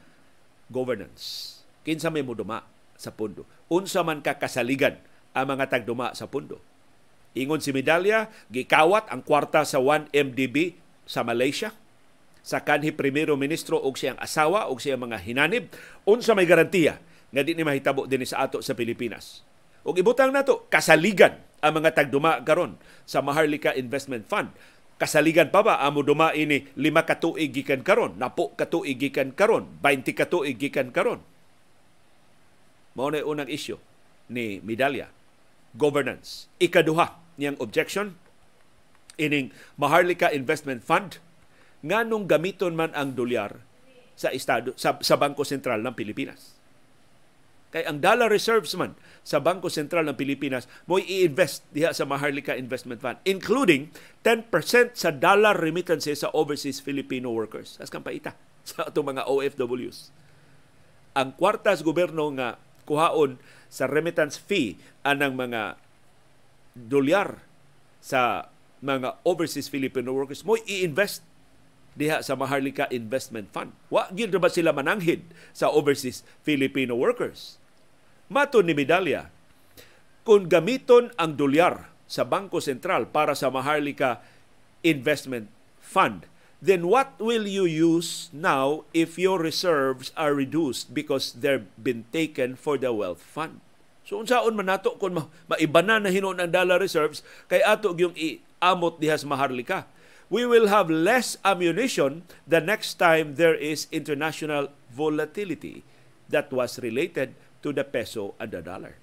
governance. 0.66 1.62
Kinsa 1.86 2.10
may 2.10 2.26
muduma 2.26 2.66
sa 2.98 3.14
pundo. 3.14 3.46
Unsa 3.70 4.02
man 4.02 4.26
ka 4.26 4.42
kasaligan 4.42 4.98
ang 5.38 5.46
mga 5.54 5.70
tagduma 5.70 6.18
sa 6.18 6.26
pundo. 6.26 6.58
Ingon 7.32 7.64
si 7.64 7.72
Medalya, 7.72 8.28
gikawat 8.52 9.08
ang 9.08 9.24
kwarta 9.24 9.64
sa 9.64 9.80
1MDB 9.80 10.76
sa 11.08 11.24
Malaysia 11.24 11.72
sa 12.42 12.66
kanhi 12.66 12.90
primero 12.90 13.38
ministro 13.38 13.78
og 13.78 13.96
siyang 13.96 14.18
asawa 14.18 14.66
og 14.68 14.82
siyang 14.82 15.06
mga 15.06 15.22
hinanib 15.22 15.70
unsa 16.10 16.34
may 16.34 16.50
garantiya 16.50 16.98
nga 17.30 17.42
di 17.46 17.54
ni 17.54 17.62
mahitabo 17.62 18.10
dinhi 18.10 18.26
sa 18.26 18.50
ato 18.50 18.66
sa 18.66 18.74
Pilipinas 18.74 19.46
Ug 19.82 19.98
ibutang 19.98 20.30
nato 20.30 20.70
kasaligan 20.70 21.42
ang 21.62 21.82
mga 21.82 21.98
tagduma 21.98 22.38
karon 22.46 22.78
sa 23.06 23.26
Maharlika 23.26 23.74
Investment 23.74 24.30
Fund. 24.30 24.54
Kasaligan 25.02 25.50
pa 25.50 25.66
ba 25.66 25.82
amo 25.82 26.06
duma 26.06 26.30
ini 26.38 26.70
lima 26.78 27.02
ka 27.02 27.18
tuig 27.18 27.50
gikan 27.50 27.82
karon, 27.82 28.22
napo 28.22 28.54
ka 28.54 28.70
tuig 28.70 29.02
gikan 29.02 29.34
karon, 29.34 29.82
20 29.82 30.14
ka 30.14 30.30
tuig 30.30 30.62
gikan 30.62 30.94
karon. 30.94 31.26
Mao 32.94 33.10
na 33.10 33.26
unang 33.26 33.50
isyu 33.50 33.82
ni 34.30 34.62
Medalya. 34.62 35.10
Governance. 35.76 36.52
Ikaduha 36.60 37.20
niyang 37.40 37.58
objection 37.64 38.20
ining 39.20 39.54
Maharlika 39.76 40.32
Investment 40.32 40.82
Fund 40.84 41.22
nganong 41.82 42.30
gamiton 42.30 42.78
man 42.78 42.94
ang 42.94 43.18
dolyar 43.18 43.62
sa 44.14 44.30
estado 44.30 44.74
sa, 44.78 45.02
sa 45.02 45.18
Bangko 45.18 45.42
Sentral 45.42 45.82
ng 45.82 45.96
Pilipinas. 45.98 46.62
Kay 47.72 47.88
ang 47.88 48.04
dollar 48.04 48.28
reserves 48.28 48.76
man 48.76 49.00
sa 49.24 49.40
Bangko 49.40 49.72
Sentral 49.72 50.04
ng 50.04 50.20
Pilipinas 50.20 50.68
mo 50.92 51.00
i-invest 51.00 51.64
diha 51.72 51.96
sa 51.96 52.04
Maharlika 52.04 52.60
Investment 52.60 53.00
Fund 53.00 53.24
including 53.24 53.96
10% 54.28 54.52
sa 55.00 55.10
dollar 55.16 55.56
remittances 55.56 56.28
sa 56.28 56.30
overseas 56.36 56.84
Filipino 56.84 57.32
workers. 57.32 57.80
As 57.80 57.88
kang 57.88 58.04
paita 58.04 58.36
sa 58.68 58.92
atong 58.92 59.16
mga 59.16 59.24
OFWs. 59.26 60.12
Ang 61.16 61.36
kwartas 61.40 61.80
gobyerno 61.84 62.28
nga 62.36 62.60
kuhaon 62.92 63.40
sa 63.72 63.88
remittance 63.88 64.36
fee 64.36 64.76
anang 65.08 65.40
mga 65.40 65.80
dolyar 66.76 67.40
sa 68.04 68.52
mga 68.84 69.24
overseas 69.24 69.72
Filipino 69.72 70.12
workers 70.12 70.44
mo 70.44 70.60
i-invest 70.68 71.24
diha 71.96 72.20
sa 72.24 72.36
Maharlika 72.36 72.88
Investment 72.92 73.52
Fund. 73.52 73.72
Wa 73.92 74.12
gyud 74.12 74.32
ba 74.40 74.52
sila 74.52 74.76
mananghid 74.76 75.24
sa 75.56 75.72
overseas 75.72 76.24
Filipino 76.44 76.96
workers? 76.96 77.60
Mato 78.32 78.64
ni 78.64 78.72
Medalya, 78.72 79.28
kung 80.24 80.48
gamiton 80.48 81.12
ang 81.20 81.36
dolyar 81.36 81.92
sa 82.08 82.24
Bangko 82.24 82.64
Sentral 82.64 83.12
para 83.12 83.36
sa 83.36 83.52
Maharlika 83.52 84.24
Investment 84.88 85.52
Fund, 85.84 86.31
then 86.62 86.86
what 86.86 87.18
will 87.18 87.50
you 87.50 87.66
use 87.66 88.30
now 88.30 88.86
if 88.94 89.18
your 89.18 89.42
reserves 89.42 90.14
are 90.14 90.38
reduced 90.38 90.94
because 90.94 91.34
they've 91.34 91.66
been 91.82 92.06
taken 92.14 92.54
for 92.54 92.78
the 92.78 92.94
wealth 92.94 93.26
fund? 93.26 93.66
So 94.06 94.22
unsaon 94.22 94.54
man 94.54 94.70
nato 94.70 94.94
kung 95.02 95.18
ma- 95.18 95.32
maibana 95.50 95.98
na 95.98 96.14
hinon 96.14 96.38
ang 96.38 96.54
dollar 96.54 96.78
reserves 96.78 97.26
kay 97.50 97.66
ato 97.66 97.98
yung 97.98 98.14
iamot 98.14 99.02
diha 99.02 99.18
sa 99.18 99.26
Maharlika. 99.26 99.90
We 100.32 100.48
will 100.48 100.72
have 100.72 100.88
less 100.88 101.36
ammunition 101.44 102.24
the 102.48 102.64
next 102.64 102.96
time 102.96 103.36
there 103.36 103.58
is 103.58 103.92
international 103.92 104.72
volatility 104.94 105.84
that 106.32 106.48
was 106.56 106.80
related 106.80 107.36
to 107.60 107.76
the 107.76 107.84
peso 107.84 108.38
and 108.40 108.54
the 108.54 108.64
dollar. 108.64 108.96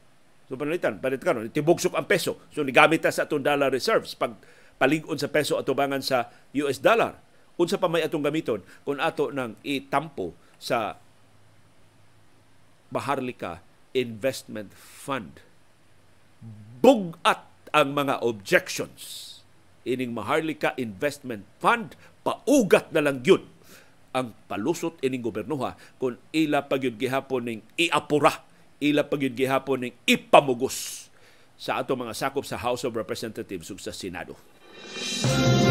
So 0.49 0.57
panalitan, 0.57 0.97
palit 1.05 1.21
ka, 1.21 1.37
no? 1.37 1.45
tibugsok 1.45 1.93
ang 1.93 2.09
peso. 2.09 2.41
So 2.49 2.65
nigamit 2.65 3.05
ta 3.05 3.13
sa 3.13 3.29
atong 3.29 3.45
dollar 3.45 3.69
reserves 3.69 4.17
pag 4.17 4.33
paligon 4.81 5.21
sa 5.21 5.29
peso 5.29 5.61
atubangan 5.61 6.01
sa 6.01 6.33
US 6.65 6.81
dollar. 6.81 7.21
Unsa 7.59 7.77
pa 7.77 7.91
may 7.91 8.07
atong 8.07 8.23
gamiton 8.23 8.63
kung 8.87 9.03
ato 9.03 9.35
nang 9.35 9.59
itampo 9.67 10.33
sa 10.63 10.95
Maharlika 12.95 13.61
Investment 13.93 14.71
Fund. 14.73 15.43
Bugat 16.79 17.45
ang 17.75 17.93
mga 17.93 18.23
objections 18.23 19.27
ining 19.83 20.15
Maharlika 20.15 20.73
Investment 20.79 21.45
Fund 21.59 21.99
paugat 22.23 22.95
na 22.95 23.03
lang 23.03 23.25
yun 23.27 23.45
ang 24.13 24.33
palusot 24.49 24.97
ining 25.05 25.21
gobernoha 25.21 25.77
kung 26.01 26.17
ila 26.33 26.65
pagyud 26.65 26.97
gihapon 26.97 27.43
ning 27.45 27.61
iapura 27.77 28.45
ila 28.79 29.05
pagyud 29.05 29.35
gihapon 29.35 29.89
ning 29.89 29.95
ipamugos 30.07 31.11
sa 31.59 31.83
ato 31.83 31.99
mga 31.99 32.15
sakop 32.15 32.47
sa 32.47 32.61
House 32.61 32.87
of 32.87 32.95
Representatives 32.95 33.69
ug 33.75 33.83
sa 33.83 33.91
Senado. 33.91 34.39
Na 35.27 35.68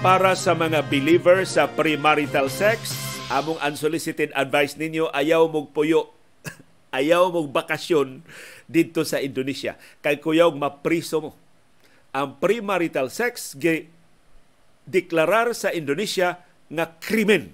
para 0.00 0.32
sa 0.32 0.56
mga 0.56 0.80
believer 0.88 1.44
sa 1.44 1.68
premarital 1.68 2.48
sex, 2.48 2.96
among 3.28 3.60
unsolicited 3.60 4.32
advice 4.32 4.72
ninyo 4.80 5.12
ayaw 5.12 5.44
mog 5.44 5.76
puyo 5.76 6.08
ayaw 6.98 7.28
mog 7.28 7.52
bakasyon 7.52 8.24
dito 8.64 9.04
sa 9.04 9.20
Indonesia 9.20 9.76
kay 10.00 10.16
kuyaw 10.16 10.48
mapriso 10.56 11.20
mo 11.20 11.30
ang 12.16 12.32
premarital 12.40 13.12
sex 13.12 13.52
gi 13.60 13.92
deklarar 14.88 15.52
sa 15.52 15.68
Indonesia 15.68 16.40
nga 16.72 16.96
krimen. 16.96 17.52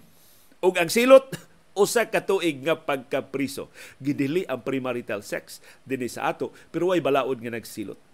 Ug 0.63 0.79
ang 0.79 0.87
silot 0.87 1.27
usa 1.83 2.07
ka 2.07 2.23
tuig 2.23 2.63
nga 2.63 2.79
pagkapriso. 2.79 3.75
Gidili 3.99 4.47
ang 4.47 4.63
premarital 4.63 5.27
sex 5.27 5.59
dinhi 5.83 6.07
sa 6.07 6.31
ato 6.31 6.55
pero 6.71 6.95
way 6.95 7.03
balaod 7.03 7.43
nga 7.43 7.51
nagsilot. 7.51 8.06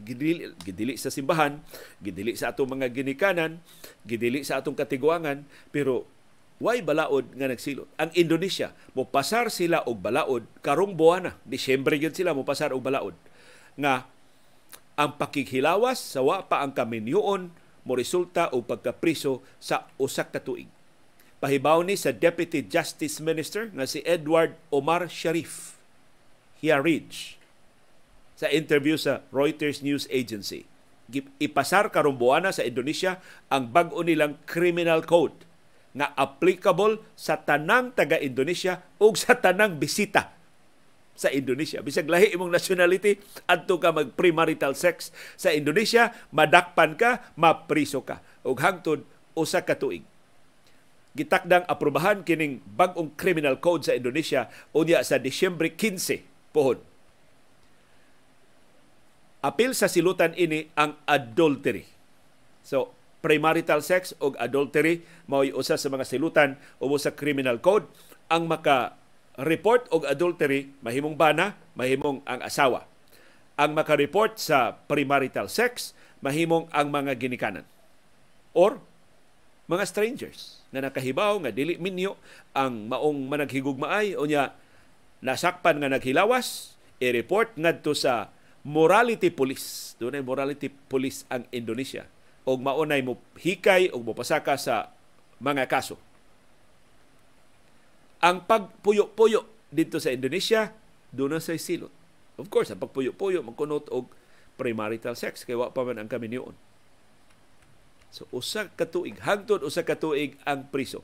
Gidili, 0.00 0.56
gidili 0.64 0.96
sa 0.96 1.12
simbahan, 1.12 1.60
gidili 2.00 2.32
sa 2.34 2.56
atong 2.56 2.72
mga 2.72 2.88
ginikanan, 2.88 3.60
gidili 4.08 4.40
sa 4.42 4.60
atong 4.60 4.76
katiguangan, 4.76 5.44
pero 5.68 6.08
Why 6.60 6.84
balaod 6.84 7.32
nga 7.40 7.48
nagsilot? 7.48 7.88
Ang 7.96 8.12
Indonesia, 8.12 8.76
mo 8.92 9.08
pasar 9.08 9.48
sila 9.48 9.80
og 9.88 10.04
balaod 10.04 10.44
karong 10.60 10.92
buwan 10.92 11.24
na. 11.24 11.32
Disyembre 11.48 11.96
gyud 11.96 12.12
sila 12.12 12.36
mo 12.36 12.44
pasar 12.44 12.76
og 12.76 12.84
balaod. 12.84 13.16
Nga 13.80 14.04
ang 15.00 15.16
pakighilawas 15.16 15.96
sa 15.96 16.20
wa 16.20 16.44
pa 16.44 16.60
ang 16.60 16.76
kaminyoon 16.76 17.48
mo 17.88 17.92
resulta 17.96 18.52
og 18.52 18.68
pagkapriso 18.68 19.40
sa 19.56 19.88
usak 19.96 20.36
ka 20.36 20.44
tuig. 20.44 20.68
Pahibaw 21.40 21.80
ni 21.80 21.96
sa 21.96 22.12
Deputy 22.12 22.60
Justice 22.60 23.24
Minister 23.24 23.72
nga 23.72 23.88
si 23.88 24.04
Edward 24.04 24.52
Omar 24.68 25.08
Sharif. 25.08 25.80
Ridge 26.60 27.39
sa 28.40 28.48
interview 28.48 28.96
sa 28.96 29.20
Reuters 29.28 29.84
News 29.84 30.08
Agency. 30.08 30.64
Ipasar 31.36 31.92
karong 31.92 32.16
buwana 32.16 32.56
sa 32.56 32.64
Indonesia 32.64 33.20
ang 33.52 33.68
bag-o 33.68 34.00
nilang 34.00 34.40
criminal 34.48 35.04
code 35.04 35.44
nga 35.92 36.16
applicable 36.16 37.04
sa 37.12 37.36
tanang 37.36 37.92
taga-Indonesia 37.92 38.80
o 38.96 39.12
sa 39.12 39.36
tanang 39.36 39.76
bisita 39.76 40.32
sa 41.12 41.28
Indonesia. 41.28 41.84
Bisag 41.84 42.08
lahi 42.08 42.32
imong 42.32 42.48
nationality, 42.48 43.20
adto 43.44 43.76
ka 43.76 43.92
mag 43.92 44.16
premarital 44.16 44.72
sex 44.72 45.12
sa 45.36 45.52
Indonesia, 45.52 46.16
madakpan 46.32 46.96
ka, 46.96 47.28
mapriso 47.36 48.00
ka. 48.00 48.24
Ug 48.40 48.56
hangtod 48.64 49.04
usa 49.36 49.60
ka 49.60 49.76
tuig. 49.76 50.06
Gitakdang 51.12 51.68
aprobahan 51.68 52.24
kining 52.24 52.64
bag-ong 52.64 53.12
criminal 53.20 53.60
code 53.60 53.84
sa 53.84 53.92
Indonesia 53.92 54.48
unya 54.72 55.04
sa 55.04 55.20
Disyembre 55.20 55.68
15 55.76 56.54
pohon. 56.56 56.89
Apil 59.40 59.72
sa 59.72 59.88
silutan 59.88 60.36
ini 60.36 60.68
ang 60.76 61.00
adultery. 61.08 61.88
So, 62.60 62.92
premarital 63.24 63.80
sex 63.80 64.12
o 64.20 64.36
adultery 64.36 65.00
mao'y 65.28 65.52
usa 65.56 65.80
sa 65.80 65.88
mga 65.88 66.04
silutan 66.04 66.60
o 66.76 66.92
sa 67.00 67.16
criminal 67.16 67.60
code. 67.60 67.88
Ang 68.28 68.52
maka 68.52 69.00
report 69.40 69.88
og 69.88 70.04
adultery 70.04 70.68
mahimong 70.84 71.16
bana 71.16 71.56
mahimong 71.72 72.20
ang 72.28 72.40
asawa. 72.44 72.84
Ang 73.56 73.76
maka-report 73.76 74.36
sa 74.36 74.76
premarital 74.88 75.48
sex 75.48 75.96
mahimong 76.20 76.68
ang 76.72 76.92
mga 76.92 77.16
ginikanan. 77.16 77.64
Or 78.52 78.80
mga 79.72 79.88
strangers 79.88 80.60
na 80.68 80.84
nakahibaw 80.84 81.40
nga 81.46 81.52
dili 81.54 81.80
minyo 81.80 82.20
ang 82.52 82.92
maong 82.92 83.24
managhigugmaay 83.30 84.20
o 84.20 84.28
nya 84.28 84.52
nasakpan 85.24 85.80
nga 85.80 85.88
naghilawas 85.88 86.76
i-report 87.00 87.56
ngadto 87.56 87.96
sa 87.96 88.28
morality 88.66 89.32
police 89.32 89.96
dunay 89.96 90.20
morality 90.20 90.68
police 90.68 91.24
ang 91.32 91.48
Indonesia 91.48 92.04
og 92.44 92.60
maunay 92.60 93.04
mo 93.04 93.20
hikay 93.36 93.92
og 93.92 94.04
mopasaka 94.04 94.56
sa 94.56 94.92
mga 95.40 95.68
kaso. 95.68 95.96
Ang 98.20 98.44
pagpuyo-puyo 98.44 99.48
dito 99.72 99.96
sa 99.96 100.12
Indonesia, 100.12 100.76
doon 101.14 101.40
sa 101.40 101.56
silot. 101.56 101.90
Of 102.36 102.52
course, 102.52 102.68
ang 102.68 102.80
pagpuyo-puyo 102.80 103.40
magkunot 103.40 103.88
og 103.88 104.12
premarital 104.60 105.16
sex 105.16 105.48
kay 105.48 105.56
wa 105.56 105.72
pa 105.72 105.84
man 105.88 105.96
ang 105.96 106.10
kami 106.10 106.28
niyon. 106.28 106.52
So 108.12 108.28
usa 108.34 108.68
ka 108.68 108.84
tuig, 108.84 109.16
hangtod 109.24 109.64
usa 109.64 109.86
ka 109.86 109.96
tuig 109.96 110.36
ang 110.44 110.68
priso. 110.68 111.00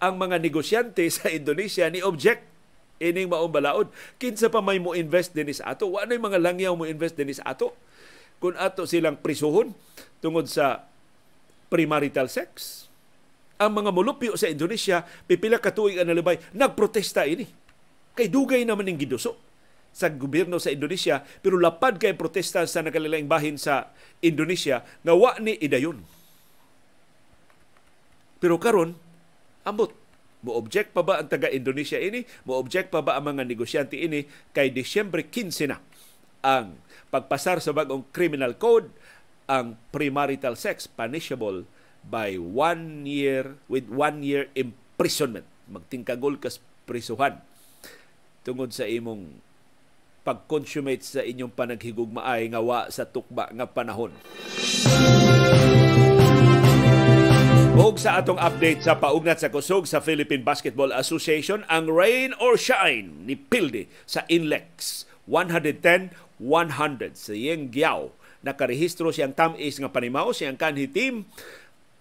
Ang 0.00 0.16
mga 0.16 0.40
negosyante 0.40 1.04
sa 1.12 1.28
Indonesia 1.28 1.84
ni 1.92 2.00
object 2.00 2.53
ining 3.02 3.30
maong 3.30 3.50
balaod. 3.50 3.88
Kinsa 4.18 4.50
pa 4.50 4.62
may 4.62 4.78
mo 4.78 4.94
invest 4.94 5.34
din 5.34 5.50
sa 5.50 5.74
ato? 5.74 5.90
Wa 5.90 6.06
mga 6.06 6.38
langyaw 6.38 6.74
mo 6.74 6.86
invest 6.86 7.18
din 7.18 7.32
sa 7.34 7.54
ato? 7.54 7.74
Kung 8.38 8.54
ato 8.58 8.84
silang 8.84 9.18
prisuhon, 9.18 9.72
tungod 10.20 10.46
sa 10.50 10.86
premarital 11.72 12.28
sex. 12.30 12.84
Ang 13.58 13.82
mga 13.82 13.90
mulupyo 13.94 14.34
sa 14.34 14.50
Indonesia, 14.50 15.06
pipila 15.26 15.62
ka 15.62 15.70
tuig 15.70 15.96
ang 15.96 16.10
nalibay, 16.10 16.38
nagprotesta 16.52 17.24
ini. 17.24 17.46
Kay 18.14 18.30
dugay 18.30 18.62
naman 18.62 18.86
ng 18.90 18.98
giduso 18.98 19.38
sa 19.94 20.10
gobyerno 20.10 20.58
sa 20.58 20.74
Indonesia, 20.74 21.22
pero 21.38 21.54
lapad 21.54 22.02
kay 22.02 22.18
protesta 22.18 22.66
sa 22.66 22.82
nakalilaing 22.82 23.30
bahin 23.30 23.54
sa 23.54 23.94
Indonesia 24.18 24.82
nga 25.06 25.14
wa 25.14 25.38
ni 25.38 25.54
idayon. 25.62 26.02
Pero 28.42 28.58
karon 28.58 28.98
ambot 29.64 29.94
mo 30.44 30.60
object 30.60 30.92
pa 30.92 31.00
ba 31.00 31.24
ang 31.24 31.28
taga 31.32 31.48
Indonesia 31.48 31.96
ini? 31.96 32.28
Mo 32.44 32.60
object 32.60 32.92
pa 32.92 33.00
ba 33.00 33.16
ang 33.16 33.32
mga 33.32 33.48
negosyante 33.48 33.96
ini 33.96 34.28
kay 34.52 34.68
Disyembre 34.68 35.24
15 35.24 35.72
na 35.72 35.80
ang 36.44 36.76
pagpasar 37.08 37.64
sa 37.64 37.72
bagong 37.72 38.04
criminal 38.12 38.52
code 38.60 38.92
ang 39.48 39.80
premarital 39.88 40.60
sex 40.60 40.84
punishable 40.84 41.64
by 42.04 42.36
one 42.36 43.08
year 43.08 43.56
with 43.72 43.88
one 43.88 44.20
year 44.20 44.52
imprisonment. 44.52 45.48
Magtingkagol 45.72 46.36
kas 46.36 46.60
prisuhan 46.84 47.40
tungod 48.44 48.76
sa 48.76 48.84
imong 48.84 49.40
pag-consummate 50.24 51.04
sa 51.04 51.20
inyong 51.24 51.52
panaghigugmaay 51.52 52.52
nga 52.52 52.60
wa 52.60 52.88
sa 52.92 53.08
tukba 53.08 53.48
nga 53.52 53.68
panahon. 53.68 54.12
Og 57.74 57.98
sa 57.98 58.22
atong 58.22 58.38
update 58.38 58.86
sa 58.86 58.94
paugnat 58.94 59.42
sa 59.42 59.50
kusog 59.50 59.90
sa 59.90 59.98
Philippine 59.98 60.46
Basketball 60.46 60.94
Association, 60.94 61.66
ang 61.66 61.90
rain 61.90 62.30
or 62.38 62.54
shine 62.54 63.26
ni 63.26 63.34
Pilde 63.34 63.90
sa 64.06 64.22
Inlex 64.30 65.02
110-100 65.26 66.14
sa 67.18 67.34
Yeng 67.34 67.74
Giao 67.74 68.14
nakarehistro 68.46 69.10
siyang 69.10 69.34
tamis 69.34 69.82
nga 69.82 69.90
panimaw 69.90 70.30
siyang 70.30 70.54
kanhi 70.54 70.86
team 70.86 71.26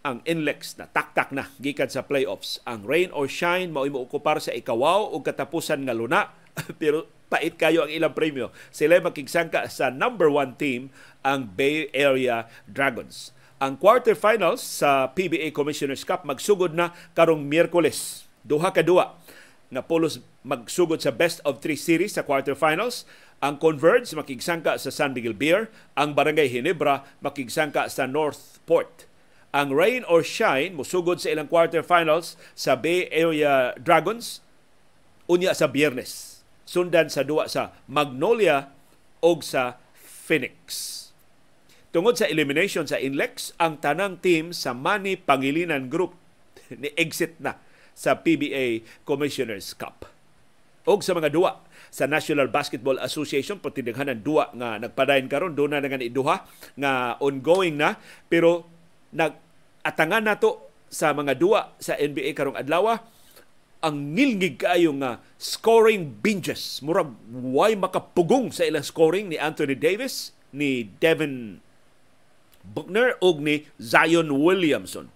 ang 0.06 0.22
Inlex 0.30 0.78
na 0.78 0.86
taktak 0.86 1.34
na 1.34 1.50
gikan 1.58 1.90
sa 1.90 2.06
playoffs. 2.06 2.62
Ang 2.70 2.86
rain 2.86 3.10
or 3.10 3.26
shine 3.26 3.74
mao 3.74 3.90
imo 3.90 4.06
okupar 4.06 4.38
sa 4.38 4.54
ikawaw 4.54 5.10
o 5.10 5.26
katapusan 5.26 5.90
nga 5.90 5.98
luna 5.98 6.38
pero 6.82 7.10
pait 7.34 7.58
kayo 7.58 7.90
ang 7.90 7.90
ilang 7.90 8.14
premyo. 8.14 8.54
Sila 8.70 9.02
makigsangka 9.02 9.66
sa 9.74 9.90
number 9.90 10.30
one 10.30 10.54
team 10.54 10.94
ang 11.26 11.50
Bay 11.50 11.90
Area 11.98 12.46
Dragons. 12.70 13.33
Ang 13.64 13.80
quarterfinals 13.80 14.60
sa 14.60 15.16
PBA 15.16 15.56
Commissioner's 15.56 16.04
Cup 16.04 16.28
magsugod 16.28 16.76
na 16.76 16.92
karong 17.16 17.48
Miyerkules. 17.48 18.28
Duha 18.44 18.76
ka 18.76 18.84
duwa 18.84 19.16
nga 19.72 19.80
polos 19.80 20.20
magsugod 20.44 21.00
sa 21.00 21.16
best 21.16 21.40
of 21.48 21.64
three 21.64 21.80
series 21.80 22.20
sa 22.20 22.28
quarterfinals. 22.28 23.08
Ang 23.40 23.64
Converge 23.64 24.12
makigsangka 24.20 24.76
sa 24.76 24.92
San 24.92 25.16
Miguel 25.16 25.32
Beer, 25.32 25.72
ang 25.96 26.12
Barangay 26.12 26.52
Hinebra 26.52 27.08
makigsangka 27.24 27.88
sa 27.88 28.04
Northport. 28.04 29.08
Ang 29.56 29.72
Rain 29.72 30.04
or 30.12 30.28
Shine 30.28 30.76
musugod 30.76 31.24
sa 31.24 31.32
ilang 31.32 31.48
quarterfinals 31.48 32.36
sa 32.60 32.76
Bay 32.76 33.08
Area 33.16 33.72
Dragons 33.80 34.44
unya 35.32 35.56
sa 35.56 35.72
Biyernes. 35.72 36.44
Sundan 36.68 37.08
sa 37.08 37.24
duwa 37.24 37.48
sa 37.48 37.72
Magnolia 37.88 38.76
o 39.24 39.40
sa 39.40 39.80
Phoenix. 39.96 41.03
Tungod 41.94 42.18
sa 42.18 42.26
elimination 42.26 42.90
sa 42.90 42.98
Inlex, 42.98 43.54
ang 43.62 43.78
tanang 43.78 44.18
team 44.18 44.50
sa 44.50 44.74
Mani 44.74 45.14
Pangilinan 45.14 45.94
Group 45.94 46.18
ni 46.82 46.90
exit 46.98 47.38
na 47.38 47.62
sa 47.94 48.18
PBA 48.18 48.82
Commissioners 49.06 49.78
Cup. 49.78 50.10
Og 50.90 51.06
sa 51.06 51.14
mga 51.14 51.30
duwa 51.30 51.62
sa 51.94 52.10
National 52.10 52.50
Basketball 52.50 52.98
Association 52.98 53.62
patindighanan 53.62 54.26
duwa 54.26 54.50
nga 54.58 54.82
nagpadayon 54.82 55.30
karon 55.30 55.54
do 55.54 55.70
na 55.70 55.78
nga 55.78 56.02
iduha 56.02 56.50
nga 56.82 57.16
ongoing 57.22 57.78
na 57.78 58.02
pero 58.26 58.66
nag 59.14 59.38
atangan 59.86 60.26
nato 60.26 60.74
sa 60.90 61.14
mga 61.14 61.38
duwa 61.38 61.78
sa 61.78 61.94
NBA 61.94 62.34
karong 62.34 62.58
adlaw 62.58 62.98
ang 63.86 64.18
ngilngig 64.18 64.66
kaayo 64.66 64.92
nga 64.98 65.22
scoring 65.38 66.20
binges 66.26 66.82
murag 66.82 67.14
way 67.30 67.78
makapugong 67.78 68.50
sa 68.50 68.66
ilang 68.66 68.84
scoring 68.84 69.30
ni 69.30 69.38
Anthony 69.38 69.78
Davis 69.78 70.34
ni 70.50 70.90
Devin 70.98 71.62
Buckner 72.64 73.20
ug 73.20 73.44
ni 73.44 73.68
Zion 73.78 74.32
Williamson 74.32 75.12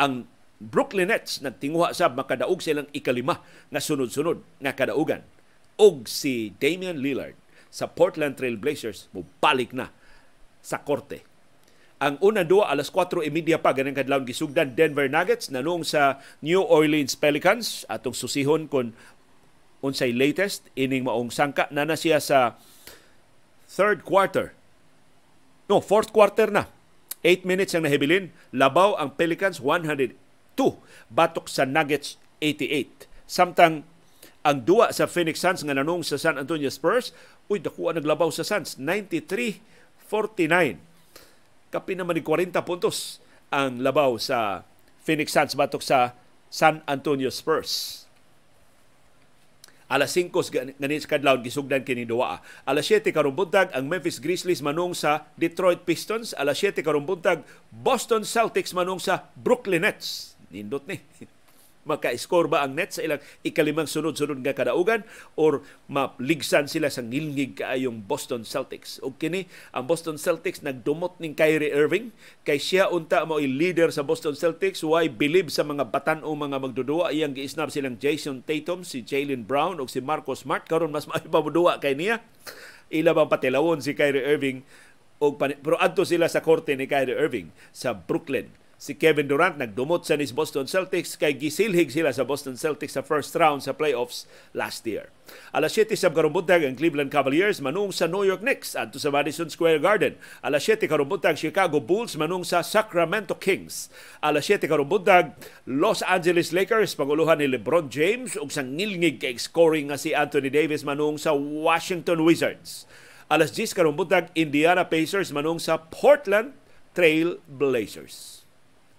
ang 0.00 0.28
Brooklyn 0.60 1.08
Nets 1.08 1.40
nagtinguha 1.40 1.96
sab 1.96 2.16
makadaog 2.16 2.60
silang 2.60 2.88
ikalima 2.92 3.40
nga 3.72 3.80
sunod-sunod 3.80 4.44
nga 4.60 4.76
kadaugan 4.76 5.24
og 5.80 6.04
si 6.04 6.52
Damian 6.60 7.00
Lillard 7.00 7.36
sa 7.72 7.88
Portland 7.88 8.36
Trail 8.36 8.60
Blazers 8.60 9.08
mubalik 9.16 9.72
na 9.72 9.88
sa 10.60 10.84
korte. 10.84 11.24
Ang 12.00 12.20
una 12.20 12.44
duwa 12.44 12.68
alas 12.68 12.92
4:30 12.92 13.56
pa 13.60 13.72
ganang 13.72 13.96
kadlawon 13.96 14.28
gisugdan 14.28 14.76
Denver 14.76 15.08
Nuggets 15.08 15.48
nanong 15.48 15.84
sa 15.84 16.20
New 16.44 16.60
Orleans 16.60 17.16
Pelicans 17.16 17.84
atong 17.88 18.16
susihon 18.16 18.68
kon 18.68 18.92
unsay 19.80 20.12
latest 20.12 20.68
ining 20.76 21.08
maong 21.08 21.32
sangka 21.32 21.68
na 21.72 21.88
na 21.88 21.96
siya 21.96 22.20
sa 22.20 22.60
third 23.68 24.04
quarter. 24.04 24.52
No, 25.70 25.78
fourth 25.78 26.10
quarter 26.10 26.50
na. 26.50 26.66
8 27.22 27.46
minutes 27.46 27.78
ang 27.78 27.86
nahibilin. 27.86 28.34
Labaw 28.50 28.98
ang 28.98 29.14
Pelicans 29.14 29.62
102 29.62 30.18
batok 31.06 31.46
sa 31.46 31.62
Nuggets 31.62 32.18
88. 32.42 33.06
Samtang 33.30 33.86
ang 34.42 34.58
duwa 34.66 34.90
sa 34.90 35.06
Phoenix 35.06 35.38
Suns 35.38 35.62
nga 35.62 35.78
nanong 35.78 36.02
sa 36.02 36.18
San 36.18 36.42
Antonio 36.42 36.66
Spurs, 36.74 37.14
uy, 37.46 37.62
dakuha 37.62 37.94
naglabaw 37.94 38.34
sa 38.34 38.42
Suns, 38.42 38.82
93-49. 38.82 40.10
Kapi 41.70 41.92
naman 41.94 42.18
ni 42.18 42.26
40 42.26 42.50
puntos 42.66 43.22
ang 43.54 43.78
labaw 43.78 44.18
sa 44.18 44.66
Phoenix 45.06 45.30
Suns 45.30 45.54
batok 45.54 45.86
sa 45.86 46.18
San 46.50 46.82
Antonio 46.90 47.30
Spurs. 47.30 47.99
Alas 49.90 50.14
5 50.14 50.30
ganit 50.54 50.78
sa 50.78 51.42
gisugdan 51.42 51.82
kini 51.82 52.06
duwa. 52.06 52.38
Alas 52.62 52.86
7 52.86 53.10
karong 53.10 53.34
buntag 53.34 53.74
ang 53.74 53.90
Memphis 53.90 54.22
Grizzlies 54.22 54.62
manung 54.62 54.94
sa 54.94 55.26
Detroit 55.34 55.82
Pistons. 55.82 56.30
Alas 56.38 56.62
7 56.62 56.86
karong 56.86 57.02
buntag 57.02 57.42
Boston 57.74 58.22
Celtics 58.22 58.70
manung 58.70 59.02
sa 59.02 59.26
Brooklyn 59.34 59.82
Nets. 59.82 60.38
Nindot 60.54 60.86
ni. 60.86 61.02
maka-score 61.88 62.46
ba 62.46 62.60
ang 62.62 62.76
Nets 62.76 63.00
sa 63.00 63.04
ilang 63.04 63.22
ikalimang 63.40 63.88
sunod-sunod 63.88 64.44
nga 64.44 64.52
kadaugan 64.52 65.02
or 65.34 65.64
maligsan 65.88 66.68
sila 66.68 66.92
sa 66.92 67.00
ngilngig 67.00 67.60
kaayong 67.60 68.04
Boston 68.04 68.44
Celtics. 68.44 69.00
O 69.00 69.16
kini 69.16 69.48
ang 69.72 69.88
Boston 69.88 70.20
Celtics 70.20 70.60
nagdumot 70.60 71.16
ning 71.18 71.32
Kyrie 71.32 71.72
Irving 71.72 72.12
kay 72.44 72.60
siya 72.60 72.92
unta 72.92 73.24
mo 73.24 73.40
leader 73.40 73.88
sa 73.88 74.04
Boston 74.04 74.36
Celtics 74.36 74.84
why 74.84 75.08
believe 75.08 75.48
sa 75.48 75.64
mga 75.64 75.88
batan 75.88 76.20
o 76.20 76.36
mga 76.36 76.60
magdudua 76.60 77.10
iyang 77.16 77.32
giisnab 77.32 77.72
silang 77.72 77.96
Jason 77.96 78.44
Tatum, 78.44 78.84
si 78.84 79.00
Jalen 79.00 79.48
Brown 79.48 79.80
o 79.80 79.88
si 79.88 80.04
Marcus 80.04 80.44
Smart 80.44 80.68
karon 80.68 80.92
mas 80.92 81.08
maipamudua 81.08 81.80
kay 81.80 81.96
niya. 81.96 82.20
Ila 82.90 83.14
bang 83.14 83.30
patilawon 83.30 83.80
si 83.80 83.96
Kyrie 83.96 84.24
Irving 84.24 84.66
og 85.20 85.36
pero 85.36 85.76
adto 85.76 86.04
sila 86.04 86.28
sa 86.28 86.40
korte 86.40 86.72
ni 86.76 86.88
Kyrie 86.88 87.16
Irving 87.16 87.52
sa 87.72 87.92
Brooklyn 87.92 88.59
si 88.80 88.96
Kevin 88.96 89.28
Durant 89.28 89.60
nagdumot 89.60 90.08
sa 90.08 90.16
nis 90.16 90.32
Boston 90.32 90.64
Celtics 90.64 91.12
kay 91.20 91.36
gisilhig 91.36 91.92
sila 91.92 92.16
sa 92.16 92.24
Boston 92.24 92.56
Celtics 92.56 92.96
sa 92.96 93.04
first 93.04 93.36
round 93.36 93.60
sa 93.60 93.76
playoffs 93.76 94.24
last 94.56 94.88
year. 94.88 95.12
Alas 95.52 95.76
7 95.76 95.92
sa 96.00 96.08
karumbuntag 96.08 96.64
ang 96.64 96.80
Cleveland 96.80 97.12
Cavaliers 97.12 97.60
manung 97.60 97.92
sa 97.92 98.08
New 98.08 98.24
York 98.24 98.40
Knicks 98.40 98.72
adto 98.72 98.96
sa 98.96 99.12
Madison 99.12 99.52
Square 99.52 99.84
Garden. 99.84 100.16
Alas 100.40 100.64
7 100.64 100.88
karumbuntag 100.88 101.36
Chicago 101.36 101.76
Bulls 101.76 102.16
manung 102.16 102.40
sa 102.40 102.64
Sacramento 102.64 103.36
Kings. 103.36 103.92
Alas 104.24 104.48
7 104.48 104.64
karumbuntag 104.64 105.36
Los 105.68 106.00
Angeles 106.00 106.56
Lakers 106.56 106.96
panguluhan 106.96 107.44
ni 107.44 107.52
LeBron 107.52 107.92
James 107.92 108.40
ug 108.40 108.48
sa 108.48 108.64
ngilngig 108.64 109.20
kay 109.20 109.36
scoring 109.36 109.92
nga 109.92 110.00
si 110.00 110.16
Anthony 110.16 110.48
Davis 110.48 110.88
manung 110.88 111.20
sa 111.20 111.36
Washington 111.36 112.24
Wizards. 112.24 112.88
Alas 113.28 113.52
10 113.52 113.76
karumbuntag 113.76 114.32
Indiana 114.32 114.88
Pacers 114.88 115.36
manung 115.36 115.60
sa 115.60 115.76
Portland 115.76 116.56
Trail 116.96 117.38
Blazers. 117.44 118.39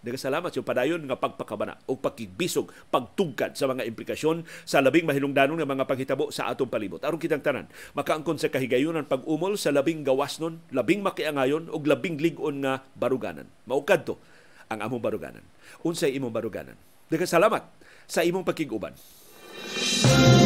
Nagasalamat 0.02 0.52
yung 0.58 0.66
padayon 0.66 1.02
nga 1.06 1.18
pagpakabana 1.18 1.78
o 1.86 1.98
pagkibisog, 1.98 2.74
pagtugkad 2.90 3.54
sa 3.54 3.70
mga 3.70 3.86
implikasyon 3.86 4.44
sa 4.66 4.82
labing 4.82 5.06
mahinungdanon 5.06 5.62
nga 5.62 5.70
mga 5.70 5.86
paghitabo 5.86 6.34
sa 6.34 6.50
atong 6.50 6.70
palibot. 6.70 7.02
Aron 7.06 7.22
kitang 7.22 7.46
tanan, 7.46 7.70
makaangkon 7.94 8.42
sa 8.42 8.50
kahigayunan 8.50 9.06
pag-umol 9.06 9.56
sa 9.62 9.70
labing 9.70 10.02
gawasnon, 10.02 10.62
labing 10.74 11.06
makiangayon 11.06 11.70
o 11.70 11.78
labing 11.78 12.18
ligon 12.18 12.66
nga 12.66 12.82
baruganan. 12.98 13.46
Maukad 13.70 14.04
to 14.04 14.18
ang 14.74 14.82
among 14.82 15.04
baruganan. 15.04 15.46
Unsay 15.86 16.18
imong 16.18 16.34
baruganan. 16.34 16.76
Nagasalamat 17.14 17.68
sa 18.10 18.26
imong 18.26 18.48
pagkiguban. 18.48 18.98
Música 19.72 20.41